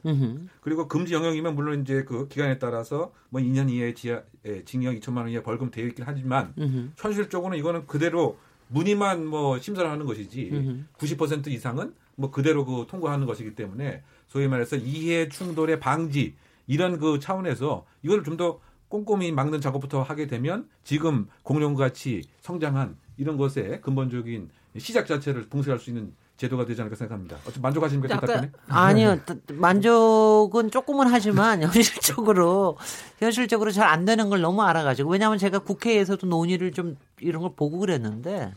[0.61, 5.18] 그리고 금지 영역이면 물론 이제 그 기간에 따라서 뭐 2년 이하의 지하, 예, 징역 2천만
[5.18, 6.53] 원 이하 벌금 되어 있긴 하지만.
[6.97, 8.38] 현실적으로는 이거는 그대로
[8.68, 10.84] 문의만 뭐 심사를 하는 것이지 음흠.
[10.97, 16.36] 90% 이상은 뭐 그대로 그 통과하는 것이기 때문에 소위 말해서 이해 충돌의 방지
[16.68, 22.96] 이런 그 차원에서 이걸 좀 더 꼼꼼히 막는 작업부터 하게 되면 지금 공룡 같이 성장한
[23.18, 27.38] 이런 것에 근본적인 시작 자체를 봉쇄할 수 있는 제도가 되지 않을까 생각합니다.
[27.46, 28.52] 어떻게 만족하십니까, 저 답변에?
[28.68, 29.20] 아니요.
[29.26, 32.78] 따- 만족은 조금은 하지만 현실적으로
[33.20, 37.80] 현실적으로 잘 안 되는 걸 너무 알아가지고 왜냐하면 제가 국회에서도 논의를 좀 이런 걸 보고
[37.80, 38.54] 그랬는데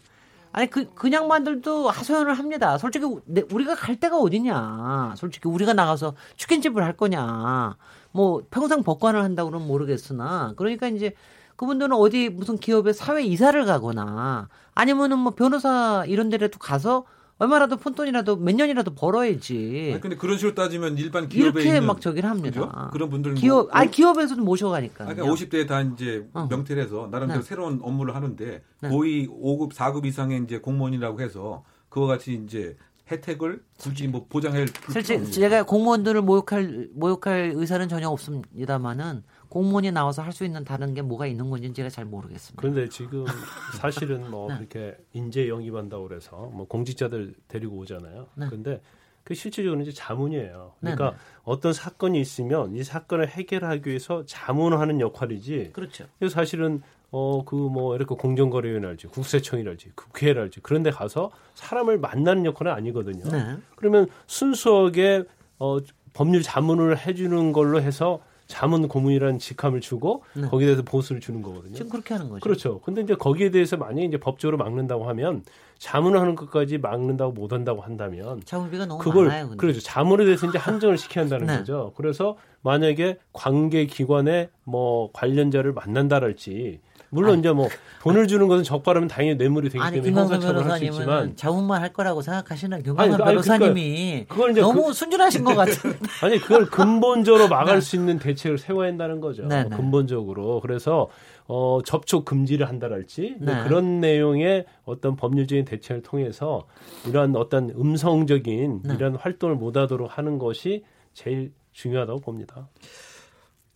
[0.58, 2.78] 아니 그 그냥만들도 하소연을 합니다.
[2.78, 5.14] 솔직히 내- 우리가 갈 데가 어디냐.
[5.16, 7.76] 솔직히 우리가 나가서 치킨집을 할 거냐.
[8.10, 11.14] 뭐 평생 법관을 한다 고 그러면 모르겠으나 그러니까 이제
[11.54, 17.04] 그분들은 어디 무슨 기업에 사회 이사를 가거나 아니면은 뭐 변호사 이런 데라도 가서
[17.38, 19.90] 얼마라도 푼돈이라도 몇 년이라도 벌어야지.
[19.92, 22.60] 아니, 근데 그런 식으로 따지면 일반 기업에 이렇게 있는 막 저기를 합니다.
[22.60, 22.90] 그죠?
[22.92, 25.04] 그런 분들은 기업, 뭐- 아니 기업에서도 모셔가니까.
[25.06, 26.48] 그러니까 50대에 다 이제 어.
[26.50, 27.46] 명퇴를 해서 나름대로 네.
[27.46, 28.88] 새로운 업무를 하는데 네.
[28.88, 32.76] 고위 5급, 4급 이상의 이제 공무원이라고 해서 그와 같이 이제
[33.10, 40.32] 혜택을 굳이 뭐 보장할 실제 제가 공무원들을 모욕할 모욕할 의사는 전혀 없습니다만은 공무원이 나와서 할
[40.32, 42.60] 수 있는 다른 게 뭐가 있는 건지는 제가 잘 모르겠습니다.
[42.60, 43.24] 그런데 지금
[43.80, 44.56] 사실은 뭐 네.
[44.58, 48.26] 그렇게 인재 영입한다고 그래서 뭐 공직자들 데리고 오잖아요.
[48.34, 48.46] 네.
[48.48, 48.80] 그런데
[49.24, 50.72] 그 실질적으로 이제 자문이에요.
[50.80, 51.24] 네, 그러니까 네.
[51.44, 55.70] 어떤 사건이 있으면 이 사건을 해결하기 위해서 자문하는 역할이지.
[55.72, 56.06] 그렇죠.
[56.30, 63.24] 사실은 어 그 뭐 이렇게 공정거래위원회랄지 국세청이랄지 국회랄지 그런 데 가서 사람을 만나는 역할은 아니거든요.
[63.30, 63.56] 네.
[63.76, 65.24] 그러면 순수하게
[65.58, 65.78] 어
[66.12, 70.48] 법률 자문을 해 주는 걸로 해서 자문 고문이라는 직함을 주고 네.
[70.48, 71.74] 거기에 대해서 보수를 주는 거거든요.
[71.74, 72.40] 지금 그렇게 하는 거죠.
[72.40, 72.80] 그렇죠.
[72.80, 75.44] 근데 이제 거기에 대해서 만약에 이제 법적으로 막는다고 하면
[75.76, 79.48] 자문을 하는 것까지 막는다고 못 한다고 한다면 자문비가 너무 그걸 많아요.
[79.48, 79.56] 근데.
[79.58, 79.80] 그렇죠.
[79.80, 81.58] 자문에 대해서 이제 한정을 시켜야 한다는 네.
[81.58, 81.92] 거죠.
[81.94, 86.80] 그래서 만약에 관계 기관에 뭐 관련자를 만난다랄지
[87.10, 87.68] 물론 이제 뭐
[88.02, 91.82] 돈을 주는 것은 적발하면 당연히 뇌물이 되기 아니 때문에 김광선 형사처벌 할수 변호사님은 있지만 자문만
[91.82, 95.98] 할 거라고 생각하시는 아니, 김광선 아니, 변호사님이 그걸 이제 너무 순진하신 것 같은데.
[96.22, 99.46] 아니 그걸 근본적으로 막을 수 있는 대책을 세워야 한다는 거죠.
[99.46, 99.76] 네, 네.
[99.76, 101.08] 근본적으로 그래서
[101.46, 103.64] 어, 접촉 금지를 한다랄지 뭐 네.
[103.64, 106.66] 그런 내용의 어떤 법률적인 대책을 통해서
[107.06, 108.94] 이러한 어떤 음성적인 네.
[108.94, 110.84] 이런 활동을 못하도록 하는 것이
[111.14, 112.68] 제일 중요하다고 봅니다.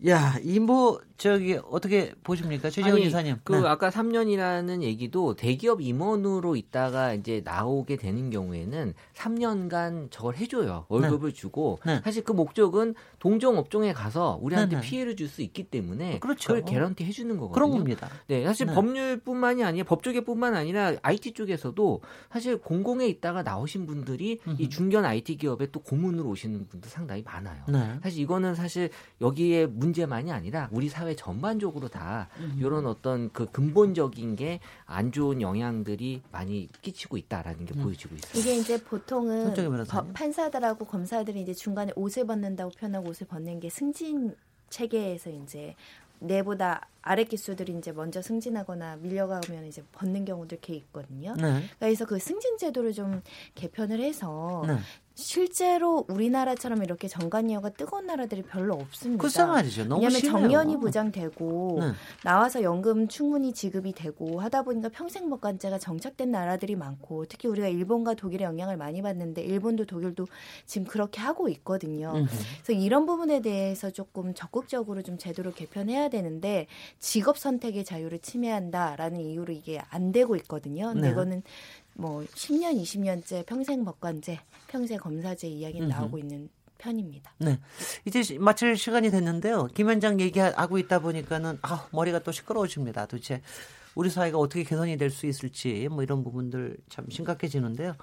[0.08, 3.36] 야, 이 뭐 저기 어떻게 보십니까, 최재훈 아니, 이사님?
[3.44, 3.68] 그 네.
[3.68, 10.84] 아까 3년이라는 얘기도 대기업 임원으로 있다가 이제 나오게 되는 경우에는 3년간 저걸 해 줘요.
[10.88, 12.00] 월급을 주고 네.
[12.02, 14.88] 사실 그 목적은 동종 업종에 가서 우리한테 네, 네.
[14.88, 16.48] 피해를 줄 수 있기 때문에 그렇죠.
[16.52, 17.54] 그걸 개런티 해 주는 거거든요.
[17.54, 18.08] 그런 겁니다.
[18.26, 18.74] 네, 사실 네.
[18.74, 22.00] 법률뿐만이 아니라 법조계뿐만 아니라 IT 쪽에서도
[22.30, 27.62] 사실 공공에 있다가 나오신 분들이 이 중견 IT 기업에 또 고문으로 오시는 분들 상당히 많아요.
[27.68, 27.98] 네.
[28.02, 28.90] 사실 이거는 사실
[29.20, 32.28] 여기에 문 제만이 아니라 우리 사회 전반적으로 다
[32.58, 38.40] 이런 어떤 그 근본적인 게 안 좋은 영향들이 많이 끼치고 있다라는 게 보여지고 있어요.
[38.40, 39.44] 이게 이제 보통은.
[39.84, 44.34] 법- 판사들하고 검사들이 이제 중간에 옷을 벗는다고 표현하고 옷을 벗는 게 승진
[44.70, 45.74] 체계에서 이제
[46.18, 51.34] 내보다 아래 기수들이 이제 먼저 승진하거나 밀려가면 이제 벗는 경우도 이렇게 있거든요.
[51.36, 51.64] 네.
[51.80, 53.22] 그래서 그 승진 제도를 좀
[53.56, 54.76] 개편을 해서 네.
[55.14, 59.20] 실제로 우리나라처럼 이렇게 정관이어가 뜨거운 나라들이 별로 없습니다.
[59.20, 59.84] 글쎄 말이죠.
[59.84, 60.38] 너무 왜냐하면 심해요.
[60.40, 61.92] 정년이 보장되고 네.
[62.24, 68.44] 나와서 연금 충분히 지급이 되고 하다 보니까 평생법관제가 정착된 나라들이 많고 특히 우리가 일본과 독일의
[68.46, 70.26] 영향을 많이 받는데 일본도 독일도
[70.66, 72.12] 지금 그렇게 하고 있거든요.
[72.14, 72.28] 음흠.
[72.64, 76.66] 그래서 이런 부분에 대해서 조금 적극적으로 좀 제도를 개편해야 되는데
[77.00, 80.86] 직업 선택의 자유를 침해한다라는 이유로 이게 안 되고 있거든요.
[80.92, 81.12] 근데 네.
[81.12, 81.42] 이거는
[81.94, 84.38] 뭐 10년, 20년째 평생 법관제,
[84.68, 85.96] 평생 검사제 이야기는 음흠.
[85.96, 87.32] 나오고 있는 편입니다.
[87.38, 87.58] 네.
[88.04, 89.68] 이제 시- 마칠 시간이 됐는데요.
[89.74, 93.06] 김 원장 얘기하고 있다 보니까는 아, 머리가 또 시끄러워집니다.
[93.06, 93.40] 도대체
[93.94, 97.94] 우리 사회가 어떻게 개선이 될 수 있을지 뭐 이런 부분들 참 심각해지는데요.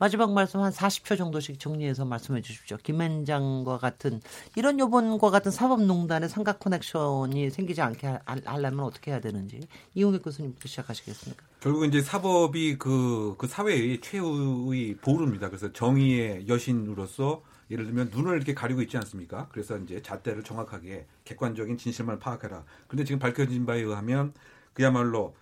[0.00, 2.76] 마지막 말씀 한 40초 정도씩 정리해서 말씀해 주십시오.
[2.76, 4.20] 김현장과 같은
[4.54, 9.58] 이런 요번과 같은 사법농단의 삼각 커넥션이 생기지 않게 하- 하려면 어떻게 해야 되는지
[9.94, 11.44] 이용익 교수님부터 시작하시겠습니까?
[11.60, 15.48] 결국 이제 사법이 그, 그 사회의 최후의 보루입니다.
[15.48, 19.48] 그래서 정의의 여신으로서 예를 들면 눈을 이렇게 가리고 있지 않습니까?
[19.50, 22.64] 그래서 이제 잣대를 정확하게 객관적인 진실만 파악해라.
[22.86, 24.32] 그런데 지금 밝혀진 바에 의하면
[24.72, 25.34] 그야말로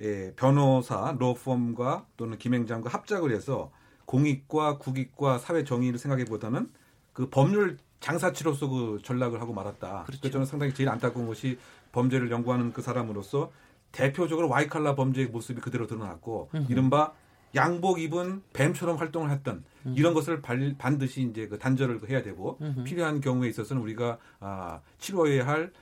[0.00, 3.70] 예, 변호사, 로펌과 또는 김행장과 합작을 해서
[4.06, 6.68] 공익과 국익과 사회 정의를 생각해보다는
[7.12, 10.04] 그 법률 장사치로서 그 전락을 하고 말았다.
[10.06, 11.58] 그래서 저는 상당히 제일 안타까운 것이
[11.92, 13.52] 범죄를 연구하는 그 사람으로서
[13.92, 17.12] 대표적으로 와이칼라 범죄의 모습이 그대로 드러났고 이른바
[17.54, 19.64] 양복 입은 뱀처럼 활동을 했던
[19.96, 25.46] 이런 것을 발- 반드시 이제 그 단절을 해야 되고 필요한 경우에 있어서는 우리가 아, 치료해야
[25.46, 25.72] 할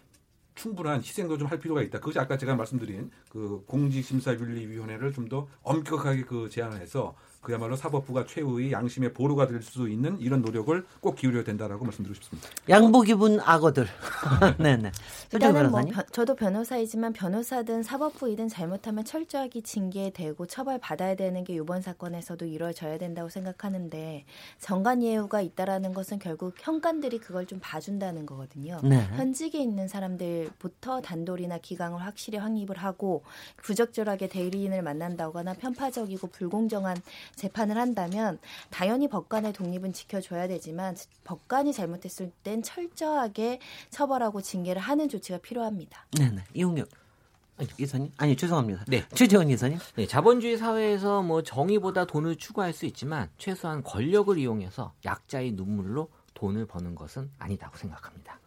[0.54, 1.98] 충분한 희생도 좀 할 필요가 있다.
[2.00, 8.72] 그것이 아까 제가 말씀드린 그 공직심사윤리위원회를 좀 더 엄격하게 그 제안을 해서 그야말로 사법부가 최후의
[8.72, 12.49] 양심의 보루가 될 수 있는 이런 노력을 꼭 기울여야 된다라고 말씀드리고 싶습니다.
[12.68, 13.86] 양복 입은 악어들.
[14.59, 14.93] 네네.
[15.30, 15.80] 손정 일단은 뭐.
[15.82, 23.28] 변- 저도 변호사이지만 변호사든 사법부이든 잘못하면 철저하게 징계되고 처벌받아야 되는 게 이번 사건에서도 이루어져야 된다고
[23.28, 24.24] 생각하는데
[24.61, 28.78] 정관 예우가 있다라는 것은 결국 현관들이 그걸 좀 봐준다는 거거든요.
[28.84, 29.07] 네.
[29.16, 33.22] 현직에 있는 사람들부터 단돌이나 기강을 확실히 확립을 하고
[33.62, 36.97] 부적절하게 대리인을 만난다거나 편파적이고 불공정한
[37.35, 38.39] 재판을 한다면
[38.70, 43.61] 당연히 법관의 독립은 지켜줘야 되지만 법관이 잘못했을 땐 철저하게
[43.91, 46.07] 처벌하고 징계를 하는 조치가 필요합니다.
[46.18, 46.43] 네 네.
[46.55, 46.89] 이용혁
[47.79, 48.12] 이사님?
[48.16, 48.85] 아니 죄송합니다.
[48.87, 49.05] 네.
[49.14, 49.79] 최재원 이사님.
[49.97, 56.66] 네, 자본주의 사회에서 뭐 정의보다 돈을 추구할 수 있지만 최소한 권력을 이용해서 약자의 눈물로 돈을
[56.66, 58.38] 버는 것은 아니다고 생각합니다.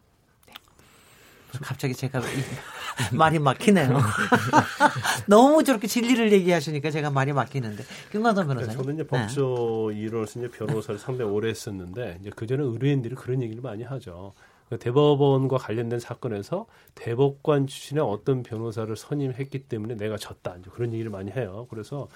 [1.61, 3.97] 갑자기 제가 이- 말이 막히네요.
[5.27, 7.83] 너무 저렇게 진리를 얘기하시니까 제가 말이 막히는데.
[8.11, 8.77] 김광선 변호사님.
[8.77, 9.07] 저는 이제 네.
[9.07, 14.33] 법조 일원으로서 이제 변호사를 상당히 오래 했었는데 이제 그 전에 의뢰인들이 그런 얘기를 많이 하죠.
[14.69, 20.55] 그 대법원과 관련된 사건에서 대법관 출신의 어떤 변호사를 선임했기 때문에 내가 졌다.
[20.59, 21.67] 이제 그런 얘기를 많이 해요.
[21.69, 22.07] 그래서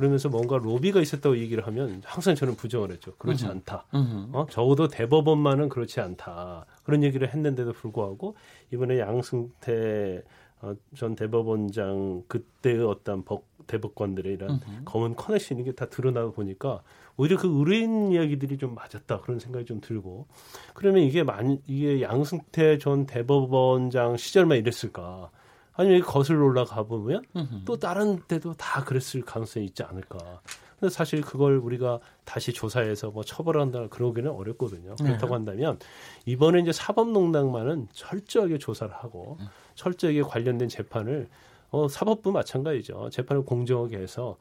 [0.00, 3.12] 그러면서 뭔가 로비가 있었다고 얘기를 하면 항상 저는 부정을 했죠.
[3.18, 3.84] 그렇지 않다.
[3.92, 4.28] 음흠.
[4.32, 4.46] 어?
[4.48, 6.64] 적어도 대법원만은 그렇지 않다.
[6.84, 8.34] 그런 얘기를 했는데도 불구하고
[8.72, 10.22] 이번에 양승태
[10.62, 16.82] 어, 전 대법원장 그때의 어떤 법, 대법관들의 이런 검은 커넥션 이 게 다 드러나고 보니까
[17.18, 20.26] 오히려 그 의뢰인 이야기들이 좀 맞았다 그런 생각이 좀 들고
[20.72, 25.30] 그러면 이게 만 이게 양승태 전 대법원장 시절만 이랬을까
[25.80, 27.24] 아니면 거슬러 올라가 보면
[27.64, 30.18] 또 다른 데도 다 그랬을 가능성이 있지 않을까.
[30.78, 34.94] 근데 사실 그걸 우리가 다시 조사해서 뭐 처벌한다 그러기는 어렵거든요.
[34.96, 35.78] 그렇다고 한다면
[36.26, 39.36] 이번에 이제 사법농단만은 철저하게 조사를 하고
[39.74, 41.28] 철저하게 관련된 재판을
[41.70, 43.10] 어, 사법부 마찬가지죠.
[43.10, 44.36] 재판을 공정하게 해서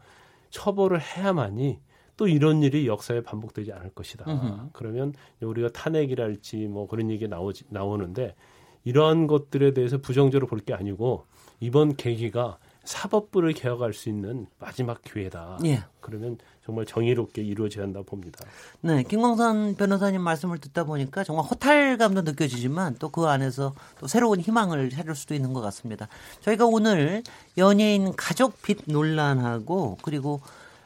[0.50, 1.80] 처벌을 해야만이
[2.18, 4.26] 또 이런 일이 역사에 반복되지 않을 것이다.
[4.74, 8.36] 그러면 우리가 탄핵이랄지 뭐 그런 얘기 나오지 나오는데
[8.84, 11.26] 이러한 것들에 대해서 부정적으로 볼 게 아니고
[11.60, 15.60] 이번 계기가 사법부를 개혁할 수 있는 마지막 기회다.
[15.66, 15.84] 예.
[16.00, 18.40] 그러면 정말 정의롭게 이루어져야 한다 봅니다.
[18.82, 24.90] 네, 김광선 변호사님 말씀을 듣다 보니까 정말 허탈감도 느껴지지만 또 그 안에서 또 새로운 희망을
[24.90, 26.08] 찾을 수도 있는 것 같습니다.
[26.42, 27.22] 저희가 오늘
[27.58, 30.42] 연예인 가족 빚 논란하고 그리고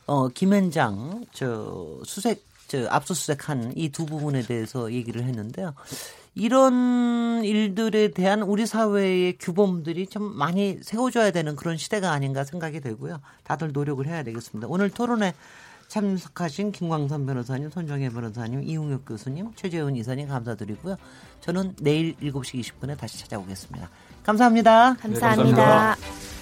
[0.06, 5.74] 어 김현장 저 수색 저 압수수색한 이 두 부분에 대해서 얘기를 했는데요.
[6.36, 13.20] 이런 일들에 대한 우리 사회의 규범들이 좀 많이 세워줘야 되는 그런 시대가 아닌가 생각이 되고요.
[13.44, 14.68] 다들 노력을 해야 되겠습니다.
[14.70, 15.34] 오늘 토론에
[15.88, 20.96] 참석하신 김광선 변호사님, 손정혜 변호사님, 이웅혁 교수님, 최재훈 이사님 감사드리고요.
[21.42, 23.90] 저는 내일 7시 20분에 다시 찾아오겠습니다.
[24.24, 24.96] 감사합니다.
[25.00, 25.36] 감사합니다.
[25.36, 26.33] 감사합니다.